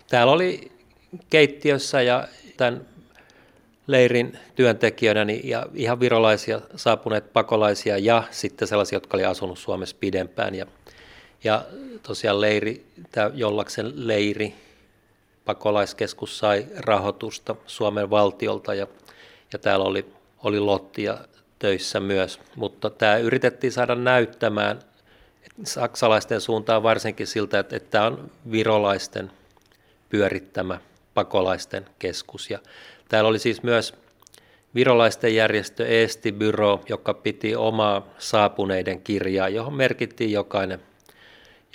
Täällä 0.09 0.33
oli 0.33 0.71
keittiössä 1.29 2.01
ja 2.01 2.27
tämän 2.57 2.85
leirin 3.87 4.39
työntekijöinä 4.55 5.25
niin, 5.25 5.49
ja 5.49 5.65
ihan 5.73 5.99
virolaisia 5.99 6.61
saapuneet 6.75 7.33
pakolaisia 7.33 7.97
ja 7.97 8.23
sitten 8.31 8.67
sellaisia, 8.67 8.95
jotka 8.95 9.17
oli 9.17 9.25
asunut 9.25 9.59
Suomessa 9.59 9.95
pidempään. 9.99 10.55
Ja 10.55 10.65
ja 11.45 11.65
tosiaan 12.03 12.41
leiri, 12.41 12.85
tämä 13.11 13.31
Jollaksen 13.33 14.07
leiri, 14.07 14.55
pakolaiskeskus 15.45 16.37
sai 16.37 16.65
rahoitusta 16.77 17.55
Suomen 17.65 18.09
valtiolta 18.09 18.73
ja, 18.73 18.87
ja 19.53 19.59
täällä 19.59 19.85
oli, 19.85 20.05
oli 20.43 20.59
lottia 20.59 21.17
töissä 21.59 21.99
myös, 21.99 22.39
mutta 22.55 22.89
tämä 22.89 23.17
yritettiin 23.17 23.73
saada 23.73 23.95
näyttämään 23.95 24.79
saksalaisten 25.63 26.41
suuntaan 26.41 26.83
varsinkin 26.83 27.27
siltä, 27.27 27.59
että, 27.59 27.75
että 27.75 27.89
tämä 27.89 28.05
on 28.05 28.31
virolaisten 28.51 29.31
pyörittämä 30.09 30.79
pakolaisten 31.13 31.85
keskus. 31.99 32.49
Ja 32.49 32.59
täällä 33.09 33.27
oli 33.27 33.39
siis 33.39 33.63
myös 33.63 33.93
virolaisten 34.75 35.35
järjestö 35.35 35.87
Eesti 35.87 36.31
Byro, 36.31 36.81
joka 36.89 37.13
piti 37.13 37.55
omaa 37.55 38.07
saapuneiden 38.17 39.01
kirjaa, 39.01 39.49
johon 39.49 39.73
merkittiin 39.73 40.31
jokainen 40.31 40.79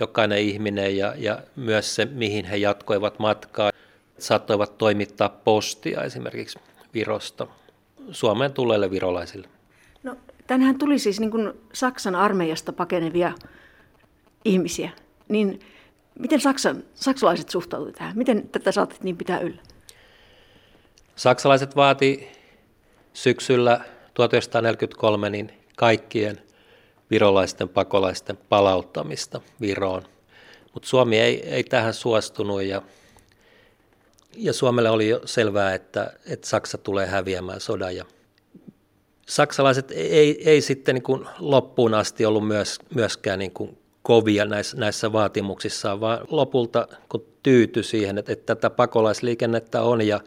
jokainen 0.01 0.39
ihminen 0.39 0.97
ja, 0.97 1.15
ja 1.17 1.43
myös 1.57 1.95
se, 1.95 2.05
mihin 2.05 2.45
he 2.45 2.57
jatkoivat 2.57 3.19
matkaa. 3.19 3.71
Saattoivat 4.19 4.79
toimittaa 4.79 5.29
postia 5.29 6.03
esimerkiksi 6.03 6.59
Virosta 6.95 7.47
Suomeen 8.11 8.53
tulleille 8.53 8.91
virolaisille. 8.91 9.49
No, 10.03 10.17
tänhän 10.47 10.79
tuli 10.79 10.99
siis 10.99 11.21
niin 11.21 11.31
kuin 11.31 11.53
Saksan 11.73 12.15
armeijasta 12.15 12.73
pakenevia 12.73 13.33
ihmisiä. 14.45 14.91
Niin 15.29 15.61
miten 16.19 16.41
Saksan, 16.41 16.83
saksalaiset 16.95 17.49
suhtautuivat 17.49 17.95
tähän? 17.95 18.19
Miten 18.19 18.49
tätä 18.49 18.73
saatettiin 18.73 19.17
pitää 19.17 19.41
yllä? 19.41 19.63
Saksalaiset 21.21 21.77
vaati 21.77 22.29
syksyllä 23.13 23.81
1943 24.15 25.31
niin 25.31 25.53
kaikkien 25.77 26.43
virolaisten 27.11 27.69
pakolaisten 27.69 28.37
palauttamista 28.49 29.41
Viroon. 29.61 30.03
Mutta 30.75 30.89
Suomi 30.89 31.19
ei, 31.19 31.49
ei 31.49 31.65
tähän 31.65 31.95
suostunut 31.95 32.63
ja, 32.63 32.83
ja 34.37 34.53
Suomelle 34.53 34.91
oli 34.91 35.09
jo 35.09 35.21
selvää, 35.25 35.75
että, 35.75 36.13
että 36.27 36.49
Saksa 36.49 36.79
tulee 36.79 37.07
häviämään 37.07 37.61
sodan. 37.61 37.97
Ja 37.97 38.05
saksalaiset 39.29 39.91
ei, 39.91 40.51
ei 40.51 40.61
sitten 40.61 40.95
niin 40.95 41.03
kuin 41.03 41.27
loppuun 41.39 41.95
asti 41.95 42.27
ollut 42.27 42.49
myös, 42.49 42.79
myöskään 42.95 43.39
niin 43.39 43.53
kuin 43.53 43.79
kovia 44.03 44.45
näissä, 44.45 44.77
näissä 44.77 45.13
vaatimuksissaan, 45.13 46.01
vaan 46.01 46.21
lopulta 46.31 46.89
kun 47.09 47.27
tyytyi 47.43 47.85
siihen, 47.85 48.19
että, 48.19 48.33
että 48.33 48.55
tätä 48.55 48.71
pakolaisliikennettä 48.71 49.83
on 49.83 50.07
ja, 50.07 50.21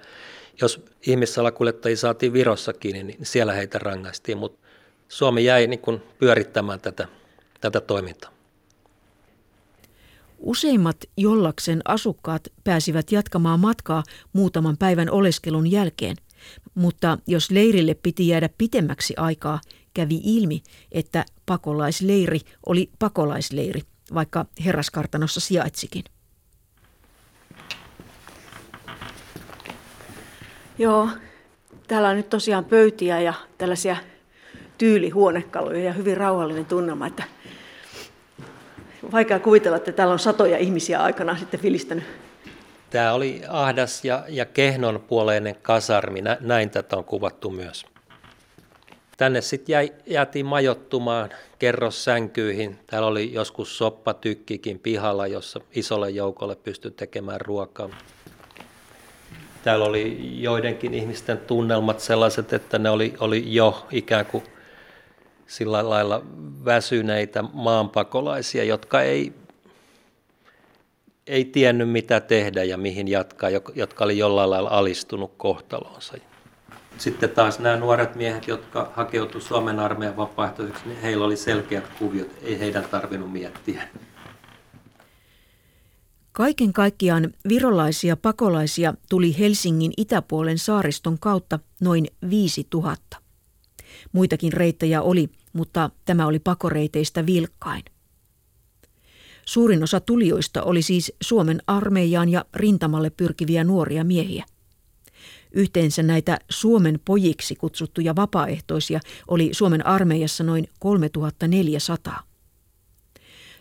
Jos 0.61 0.85
ihmissalakuljettajia 1.07 1.97
saatiin 1.97 2.33
Virossa 2.33 2.73
kiinni, 2.73 3.03
niin 3.03 3.25
siellä 3.25 3.53
heitä 3.53 3.79
rangaistiin, 3.79 4.37
mutta 4.37 4.67
Suomi 5.07 5.45
jäi 5.45 5.67
niin 5.67 5.79
kuin 5.79 6.01
pyörittämään 6.19 6.81
tätä, 6.81 7.07
tätä 7.61 7.81
toimintaa. 7.81 8.31
Useimmat 10.39 10.97
Jollaksen 11.17 11.81
asukkaat 11.85 12.47
pääsivät 12.63 13.11
jatkamaan 13.11 13.59
matkaa 13.59 14.03
muutaman 14.33 14.77
päivän 14.77 15.09
oleskelun 15.09 15.71
jälkeen, 15.71 16.15
mutta 16.75 17.17
jos 17.27 17.51
leirille 17.51 17.93
piti 17.93 18.27
jäädä 18.27 18.49
pitemmäksi 18.57 19.13
aikaa, 19.17 19.61
kävi 19.93 20.21
ilmi, 20.23 20.63
että 20.91 21.25
pakolaisleiri 21.45 22.39
oli 22.65 22.89
pakolaisleiri, 22.99 23.81
vaikka 24.13 24.45
herraskartanossa 24.65 25.39
sijaitsikin. 25.39 26.03
Joo, 30.77 31.09
täällä 31.87 32.09
on 32.09 32.15
nyt 32.15 32.29
tosiaan 32.29 32.65
pöytiä 32.65 33.21
ja 33.21 33.33
tällaisia 33.57 33.97
tyylihuonekaluja 34.77 35.83
ja 35.83 35.93
hyvin 35.93 36.17
rauhallinen 36.17 36.65
tunnelma, 36.65 37.07
että 37.07 37.23
vaikea 39.11 39.39
kuvitella, 39.39 39.77
että 39.77 39.91
täällä 39.91 40.13
on 40.13 40.19
satoja 40.19 40.57
ihmisiä 40.57 40.99
aikana 40.99 41.37
sitten 41.37 41.59
filistänyt. 41.59 42.03
Tämä 42.89 43.13
oli 43.13 43.41
ahdas 43.49 44.05
ja, 44.05 44.23
ja 44.29 44.45
kehnonpuoleinen 44.45 45.55
kasarmi, 45.61 46.23
näin 46.39 46.69
tätä 46.69 46.97
on 46.97 47.05
kuvattu 47.05 47.49
myös. 47.49 47.85
Tänne 49.17 49.41
sitten 49.41 49.89
jäätiin 50.05 50.45
majottumaan 50.45 51.29
kerrossänkyihin. 51.59 52.79
Täällä 52.87 53.07
oli 53.07 53.33
joskus 53.33 53.77
soppatykkikin 53.77 54.79
pihalla, 54.79 55.27
jossa 55.27 55.59
isolle 55.75 56.09
joukolle 56.09 56.55
pystyi 56.55 56.91
tekemään 56.91 57.41
ruokaa. 57.41 57.89
Täällä 59.63 59.85
oli 59.85 60.17
joidenkin 60.41 60.93
ihmisten 60.93 61.37
tunnelmat 61.37 61.99
sellaiset, 61.99 62.53
että 62.53 62.79
ne 62.79 62.89
oli, 62.89 63.13
oli 63.19 63.43
jo 63.53 63.87
ikään 63.91 64.25
kuin 64.25 64.43
sillä 65.47 65.89
lailla 65.89 66.21
väsyneitä 66.65 67.43
maanpakolaisia, 67.53 68.63
jotka 68.63 69.01
ei, 69.01 69.33
ei 71.27 71.45
tiennyt 71.45 71.89
mitä 71.89 72.19
tehdä 72.19 72.63
ja 72.63 72.77
mihin 72.77 73.07
jatkaa, 73.07 73.49
jotka 73.75 74.03
oli 74.03 74.17
jollain 74.17 74.49
lailla 74.49 74.69
alistunut 74.69 75.33
kohtaloonsa. 75.37 76.17
Sitten 76.97 77.29
taas 77.29 77.59
nämä 77.59 77.75
nuoret 77.75 78.15
miehet, 78.15 78.47
jotka 78.47 78.91
hakeutuivat 78.95 79.47
Suomen 79.47 79.79
armeijan 79.79 80.17
vapaaehtoiseksi, 80.17 80.87
niin 80.87 81.01
heillä 81.01 81.25
oli 81.25 81.37
selkeät 81.37 81.87
kuviot, 81.99 82.29
ei 82.41 82.59
heidän 82.59 82.83
tarvinnut 82.91 83.31
miettiä. 83.31 83.83
Kaiken 86.33 86.73
kaikkiaan 86.73 87.33
virolaisia 87.49 88.17
pakolaisia 88.17 88.93
tuli 89.09 89.39
Helsingin 89.39 89.91
itäpuolen 89.97 90.57
saariston 90.57 91.19
kautta 91.19 91.59
noin 91.81 92.07
5000. 92.29 93.17
Muitakin 94.11 94.53
reittejä 94.53 95.01
oli, 95.01 95.29
mutta 95.53 95.89
tämä 96.05 96.27
oli 96.27 96.39
pakoreiteistä 96.39 97.25
vilkkain. 97.25 97.83
Suurin 99.45 99.83
osa 99.83 99.99
tulijoista 99.99 100.63
oli 100.63 100.81
siis 100.81 101.13
Suomen 101.21 101.61
armeijaan 101.67 102.29
ja 102.29 102.45
rintamalle 102.53 103.09
pyrkiviä 103.09 103.63
nuoria 103.63 104.03
miehiä. 104.03 104.45
Yhteensä 105.51 106.03
näitä 106.03 106.39
Suomen 106.49 106.99
pojiksi 107.05 107.55
kutsuttuja 107.55 108.15
vapaaehtoisia 108.15 108.99
oli 109.27 109.49
Suomen 109.51 109.85
armeijassa 109.85 110.43
noin 110.43 110.67
3400. 110.79 112.32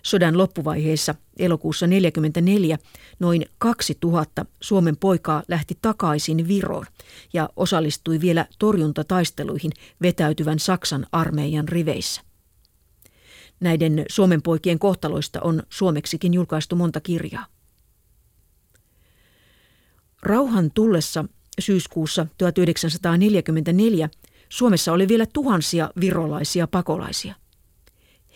Sodan 0.03 0.39
loppuvaiheessa 0.39 1.15
elokuussa 1.39 1.87
1944 1.87 2.79
noin 3.19 3.47
2000 3.59 4.47
Suomen 4.61 4.97
poikaa 4.97 5.43
lähti 5.49 5.79
takaisin 5.83 6.49
Viroon 6.49 6.87
ja 7.33 7.49
osallistui 7.57 8.21
vielä 8.21 8.47
torjuntataisteluihin 8.59 9.73
vetäytyvän 10.03 10.59
Saksan 10.59 11.07
armeijan 11.13 11.69
riveissä. 11.69 12.23
Näiden 13.61 14.05
Suomen 14.09 14.43
poikien 14.43 14.79
kohtaloista 14.79 15.41
on 15.41 15.63
suomeksikin 15.69 16.35
julkaistu 16.35 16.77
monta 16.77 17.01
kirjaa. 17.01 17.47
Rauhan 20.23 20.71
tullessa 20.75 21.25
syyskuussa 21.59 22.27
1944 22.39 24.11
Suomessa 24.49 24.93
oli 24.93 25.09
vielä 25.09 25.27
tuhansia 25.33 25.91
virolaisia 26.01 26.67
pakolaisia. 26.67 27.35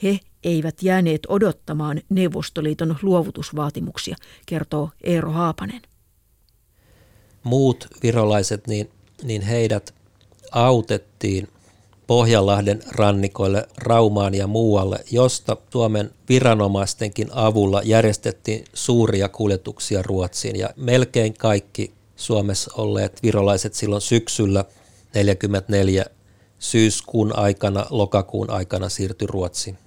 He 0.03 0.21
eivät 0.47 0.83
jääneet 0.83 1.21
odottamaan 1.29 2.01
Neuvostoliiton 2.09 2.97
luovutusvaatimuksia, 3.03 4.17
kertoo 4.47 4.91
Eero 5.05 5.31
Haapanen. 5.31 5.83
Muut 7.43 7.87
virolaiset, 8.03 8.67
niin, 8.67 8.91
niin 9.23 9.43
heidät 9.43 9.95
autettiin 10.53 11.49
Pohjanlahden 12.07 12.83
rannikoille, 12.89 13.69
Raumaan 13.79 14.35
ja 14.35 14.47
muualle, 14.47 14.99
josta 15.11 15.57
Suomen 15.73 16.11
viranomaistenkin 16.29 17.29
avulla 17.33 17.83
järjestettiin 17.85 18.65
suuria 18.75 19.29
kuljetuksia 19.29 20.03
Ruotsiin. 20.03 20.57
Ja 20.57 20.71
melkein 20.77 21.35
kaikki 21.35 21.93
Suomessa 22.17 22.71
olleet 22.77 23.23
virolaiset 23.23 23.75
silloin 23.75 24.03
syksyllä 24.03 24.63
1944 24.63 26.05
syyskuun 26.59 27.37
aikana, 27.37 27.87
lokakuun 27.91 28.51
aikana 28.51 28.89
siirtyi 28.89 29.29
Ruotsiin. 29.31 29.79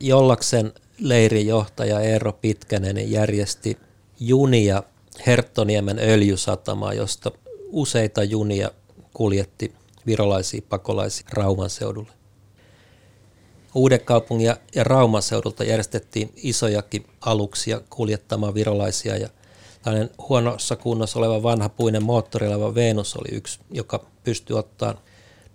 Jollaksen 0.00 0.72
leirijohtaja 0.98 2.00
Eero 2.00 2.32
Pitkänen 2.32 3.10
järjesti 3.10 3.78
junia 4.20 4.82
Herttoniemen 5.26 5.98
öljysatamaa, 5.98 6.94
josta 6.94 7.30
useita 7.68 8.24
junia 8.24 8.70
kuljetti 9.12 9.74
virolaisia 10.06 10.62
pakolaisia 10.68 11.28
Rauman 11.32 11.70
seudulle. 11.70 12.12
Uudenkaupungin 13.74 14.46
ja, 14.46 14.56
Rauman 14.84 15.22
seudulta 15.22 15.64
järjestettiin 15.64 16.32
isojakin 16.36 17.06
aluksia 17.20 17.80
kuljettamaan 17.90 18.54
virolaisia 18.54 19.16
ja 19.16 19.28
tällainen 19.82 20.10
huonossa 20.28 20.76
kunnossa 20.76 21.18
oleva 21.18 21.42
vanha 21.42 21.68
puinen 21.68 22.02
moottorilaiva 22.02 22.74
Venus 22.74 23.16
oli 23.16 23.36
yksi, 23.36 23.60
joka 23.70 24.06
pystyi 24.24 24.56
ottaa 24.56 25.02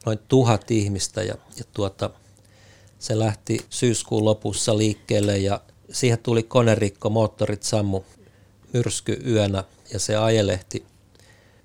noin 0.06 0.20
tuhat 0.28 0.72
ihmistä 0.72 1.24
ja, 1.24 1.36
ja 1.58 1.64
tuota, 1.74 2.10
se 3.00 3.20
lähti 3.20 3.66
syyskuun 3.70 4.26
lopussa 4.26 4.78
liikkeelle 4.78 5.38
ja 5.38 5.62
siihen 5.92 6.20
tuli 6.20 6.44
konerikko, 6.44 7.10
moottorit 7.10 7.64
sammu 7.64 8.02
myrsky 8.74 9.22
yönä 9.28 9.64
ja 9.94 10.00
se 10.00 10.16
ajelehti 10.16 10.86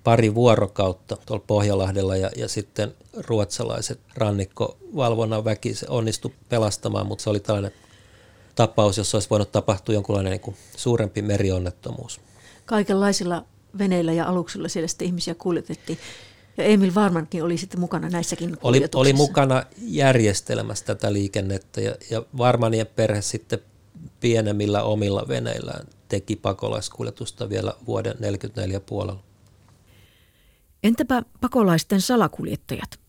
pari 0.03 0.35
vuorokautta 0.35 1.17
tuolla 1.25 1.43
Pohjalahdella 1.47 2.15
ja, 2.15 2.31
ja 2.35 2.47
sitten 2.47 2.93
ruotsalaiset 3.27 3.99
rannikkovalvonnan 4.15 5.45
väki 5.45 5.73
se 5.75 5.85
onnistui 5.89 6.31
pelastamaan, 6.49 7.07
mutta 7.07 7.23
se 7.23 7.29
oli 7.29 7.39
tällainen 7.39 7.71
tapaus, 8.55 8.97
jossa 8.97 9.17
olisi 9.17 9.29
voinut 9.29 9.51
tapahtua 9.51 9.95
jonkunlainen 9.95 10.31
niin 10.31 10.41
kuin 10.41 10.55
suurempi 10.77 11.21
merionnettomuus. 11.21 12.21
Kaikenlaisilla 12.65 13.45
veneillä 13.77 14.13
ja 14.13 14.25
aluksilla 14.25 14.67
siellä 14.67 14.87
sitten 14.87 15.05
ihmisiä 15.07 15.35
kuljetettiin. 15.35 15.99
Ja 16.57 16.63
Emil 16.63 16.91
Varmankin 16.95 17.43
oli 17.43 17.57
sitten 17.57 17.79
mukana 17.79 18.09
näissäkin 18.09 18.57
oli, 18.63 18.87
oli 18.95 19.13
mukana 19.13 19.63
järjestelmässä 19.81 20.85
tätä 20.85 21.13
liikennettä 21.13 21.81
ja, 21.81 21.95
ja 22.09 22.23
Varmanien 22.37 22.87
perhe 22.87 23.21
sitten 23.21 23.59
pienemmillä 24.19 24.83
omilla 24.83 25.25
veneillään 25.27 25.87
teki 26.07 26.35
pakolaiskuljetusta 26.35 27.49
vielä 27.49 27.73
vuoden 27.85 28.11
1944 28.11 28.79
puolella. 28.79 29.23
Entäpä 30.83 31.23
pakolaisten 31.41 32.01
salakuljettajat? 32.01 32.99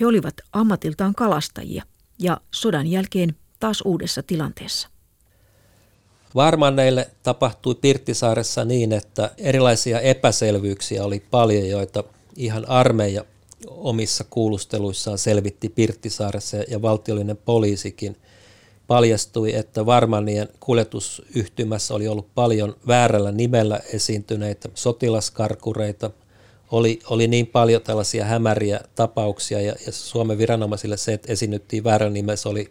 He 0.00 0.06
olivat 0.06 0.34
ammatiltaan 0.52 1.14
kalastajia 1.14 1.82
ja 2.18 2.40
sodan 2.50 2.86
jälkeen 2.86 3.36
taas 3.60 3.82
uudessa 3.84 4.22
tilanteessa. 4.22 4.88
Varmanneille 6.34 7.10
tapahtui 7.22 7.74
Pirttisaaressa 7.74 8.64
niin, 8.64 8.92
että 8.92 9.30
erilaisia 9.38 10.00
epäselvyyksiä 10.00 11.04
oli 11.04 11.20
paljon, 11.30 11.68
joita 11.68 12.04
ihan 12.36 12.68
armeija 12.68 13.24
omissa 13.66 14.24
kuulusteluissaan 14.30 15.18
selvitti 15.18 15.68
Pirttisaaressa 15.68 16.56
ja 16.56 16.82
valtiollinen 16.82 17.36
poliisikin 17.36 18.16
paljastui, 18.86 19.54
että 19.54 19.86
Varmanien 19.86 20.48
kuljetusyhtymässä 20.60 21.94
oli 21.94 22.08
ollut 22.08 22.34
paljon 22.34 22.76
väärällä 22.86 23.32
nimellä 23.32 23.80
esiintyneitä 23.92 24.68
sotilaskarkureita. 24.74 26.10
Oli, 26.70 26.98
oli 27.10 27.28
niin 27.28 27.46
paljon 27.46 27.82
tällaisia 27.82 28.24
hämäriä 28.24 28.80
tapauksia 28.94 29.60
ja, 29.60 29.74
ja 29.86 29.92
Suomen 29.92 30.38
viranomaisille 30.38 30.96
se, 30.96 31.12
että 31.12 31.32
esiinnyttiin 31.32 31.84
väärällä 31.84 32.12
nimessä, 32.12 32.48
oli, 32.48 32.70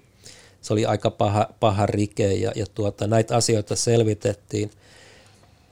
se 0.61 0.73
oli 0.73 0.85
aika 0.85 1.11
paha, 1.11 1.49
paha 1.59 1.85
rike 1.85 2.33
ja, 2.33 2.51
ja 2.55 2.65
tuota, 2.75 3.07
näitä 3.07 3.35
asioita 3.35 3.75
selvitettiin. 3.75 4.71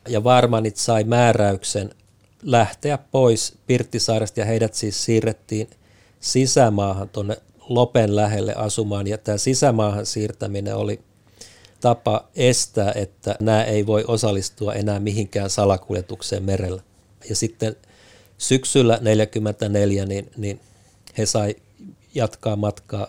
Ja 0.07 0.23
Varmanit 0.23 0.77
sai 0.77 1.03
määräyksen 1.03 1.89
lähteä 2.43 2.97
pois 2.97 3.57
Pirttisaaresta 3.67 4.39
ja 4.39 4.45
heidät 4.45 4.73
siis 4.73 5.05
siirrettiin 5.05 5.69
sisämaahan 6.19 7.09
tuonne 7.09 7.37
Lopen 7.69 8.15
lähelle 8.15 8.53
asumaan 8.53 9.07
ja 9.07 9.17
tämä 9.17 9.37
sisämaahan 9.37 10.05
siirtäminen 10.05 10.75
oli 10.75 10.99
tapa 11.81 12.27
estää, 12.35 12.91
että 12.95 13.35
nämä 13.39 13.63
ei 13.63 13.85
voi 13.85 14.03
osallistua 14.07 14.73
enää 14.73 14.99
mihinkään 14.99 15.49
salakuljetukseen 15.49 16.43
merellä. 16.43 16.81
Ja 17.29 17.35
sitten 17.35 17.75
syksyllä 18.37 18.93
1944 18.93 20.05
niin, 20.05 20.31
niin 20.37 20.59
he 21.17 21.25
sai 21.25 21.55
jatkaa 22.15 22.55
matkaa 22.55 23.07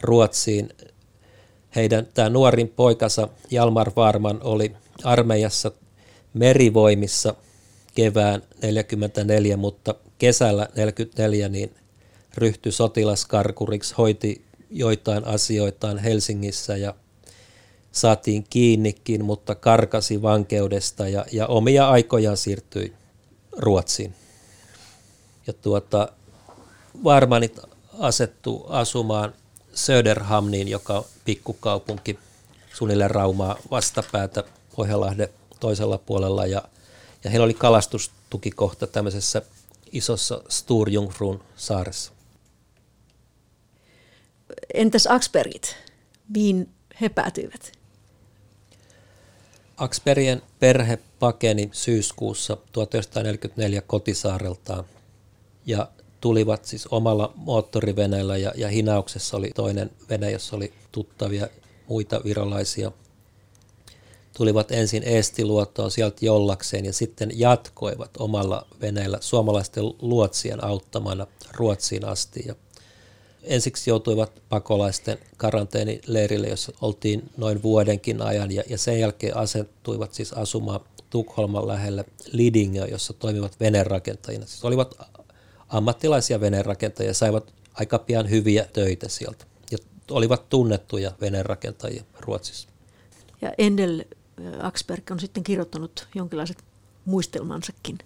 Ruotsiin. 0.00 0.68
Heidän 1.76 2.06
tämä 2.14 2.28
nuorin 2.28 2.68
poikansa 2.68 3.28
Jalmar 3.50 3.92
Varman 3.96 4.40
oli 4.42 4.72
armeijassa 5.04 5.72
merivoimissa 6.34 7.34
kevään 7.98 8.42
44, 8.62 9.56
mutta 9.56 9.94
kesällä 10.18 10.68
44 10.76 11.48
niin 11.48 11.74
ryhtyi 12.36 12.72
sotilaskarkuriksi, 12.72 13.94
hoiti 13.98 14.44
joitain 14.70 15.24
asioitaan 15.24 15.98
Helsingissä 15.98 16.76
ja 16.76 16.94
saatiin 17.92 18.44
kiinnikin, 18.50 19.24
mutta 19.24 19.54
karkasi 19.54 20.22
vankeudesta 20.22 21.08
ja, 21.08 21.26
ja 21.32 21.46
omia 21.46 21.88
aikojaan 21.88 22.36
siirtyi 22.36 22.92
Ruotsiin. 23.56 24.14
Ja 25.46 25.52
tuota, 25.52 26.08
Varmanit 27.04 27.60
asettu 27.98 28.66
asumaan 28.68 29.34
Söderhamniin, 29.74 30.68
joka 30.68 30.98
on 30.98 31.04
pikkukaupunki 31.24 32.18
suunnilleen 32.74 33.10
Raumaa 33.10 33.56
vastapäätä 33.70 34.44
Pohjanlahden 34.76 35.28
toisella 35.60 35.98
puolella. 35.98 36.46
Ja, 36.46 36.62
ja 37.28 37.30
heillä 37.30 37.44
oli 37.44 37.54
kalastustukikohta 37.54 38.86
tämmöisessä 38.86 39.42
isossa 39.92 40.42
Sturjungfrun 40.48 41.44
saaressa. 41.56 42.12
Entäs 44.74 45.06
Aksbergit? 45.06 45.76
Mihin 46.28 46.68
he 47.00 47.08
päätyivät? 47.08 47.72
Aksperien 49.76 50.42
perhe 50.60 50.98
pakeni 51.18 51.68
syyskuussa 51.72 52.56
1944 52.72 53.82
kotisaareltaan 53.82 54.84
ja 55.66 55.88
tulivat 56.20 56.64
siis 56.64 56.86
omalla 56.86 57.32
moottoriveneellä 57.36 58.36
ja, 58.36 58.52
ja 58.56 58.68
hinauksessa 58.68 59.36
oli 59.36 59.50
toinen 59.54 59.90
vene, 60.10 60.30
jossa 60.30 60.56
oli 60.56 60.72
tuttavia 60.92 61.48
muita 61.88 62.20
virolaisia. 62.24 62.92
Tulivat 64.38 64.72
ensin 64.72 65.02
Eestiluotoon 65.06 65.90
sieltä 65.90 66.16
jollakseen 66.20 66.84
ja 66.84 66.92
sitten 66.92 67.30
jatkoivat 67.34 68.10
omalla 68.18 68.66
veneellä 68.80 69.18
suomalaisten 69.20 69.84
luotsien 69.84 70.64
auttamana 70.64 71.26
Ruotsiin 71.54 72.04
asti. 72.04 72.44
Ja 72.46 72.54
ensiksi 73.42 73.90
joutuivat 73.90 74.42
pakolaisten 74.48 75.18
karanteenileirille, 75.36 76.48
jossa 76.48 76.72
oltiin 76.80 77.30
noin 77.36 77.62
vuodenkin 77.62 78.22
ajan 78.22 78.50
ja, 78.50 78.78
sen 78.78 79.00
jälkeen 79.00 79.36
asettuivat 79.36 80.14
siis 80.14 80.32
asumaan 80.32 80.80
Tukholman 81.10 81.68
lähelle 81.68 82.04
Lidingö, 82.32 82.86
jossa 82.90 83.12
toimivat 83.12 83.60
venerakentajina. 83.60 84.46
Siis 84.46 84.64
olivat 84.64 84.94
ammattilaisia 85.68 86.40
venerakentajia, 86.40 87.14
saivat 87.14 87.52
aika 87.74 87.98
pian 87.98 88.30
hyviä 88.30 88.66
töitä 88.72 89.08
sieltä 89.08 89.44
ja 89.70 89.78
olivat 90.10 90.48
tunnettuja 90.48 91.12
venerakentajia 91.20 92.02
Ruotsissa. 92.20 92.68
Ja 93.42 93.52
Endel 93.58 94.04
Axberg 94.62 95.10
on 95.10 95.20
sitten 95.20 95.44
kirjoittanut 95.44 96.08
jonkinlaiset 96.14 96.64
muistelmansakin. 97.04 97.98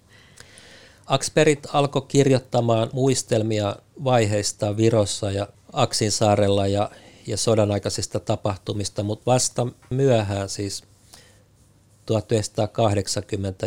Aksperit 1.06 1.66
alkoi 1.72 2.02
kirjoittamaan 2.08 2.90
muistelmia 2.92 3.76
vaiheista 4.04 4.76
Virossa 4.76 5.30
ja 5.30 5.48
Aksinsaarella 5.72 6.66
ja, 6.66 6.90
ja 7.26 7.36
sodan 7.36 7.70
aikaisista 7.70 8.20
tapahtumista, 8.20 9.02
mutta 9.02 9.26
vasta 9.26 9.66
myöhään 9.90 10.48
siis 10.48 10.82
1980- 10.82 10.86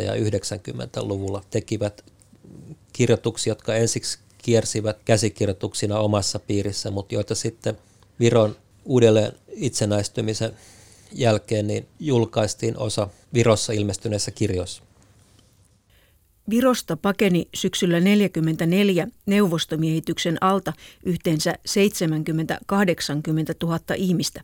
ja 0.00 0.14
90-luvulla 0.14 1.42
tekivät 1.50 2.04
kirjoituksia, 2.92 3.50
jotka 3.50 3.74
ensiksi 3.74 4.18
kiersivät 4.38 4.98
käsikirjoituksina 5.04 5.98
omassa 5.98 6.38
piirissä, 6.38 6.90
mutta 6.90 7.14
joita 7.14 7.34
sitten 7.34 7.78
Viron 8.20 8.56
uudelleen 8.84 9.32
itsenäistymisen 9.48 10.56
jälkeen 11.18 11.66
niin 11.66 11.86
julkaistiin 12.00 12.78
osa 12.78 13.08
Virossa 13.34 13.72
ilmestyneessä 13.72 14.30
kirjoissa. 14.30 14.82
Virosta 16.50 16.96
pakeni 16.96 17.48
syksyllä 17.54 17.96
1944 17.96 19.08
neuvostomiehityksen 19.26 20.38
alta 20.40 20.72
yhteensä 21.04 21.54
70-80 21.54 21.54
000 23.62 23.78
ihmistä. 23.96 24.42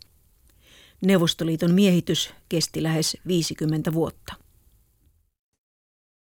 Neuvostoliiton 1.00 1.74
miehitys 1.74 2.30
kesti 2.48 2.82
lähes 2.82 3.16
50 3.26 3.92
vuotta. 3.92 4.41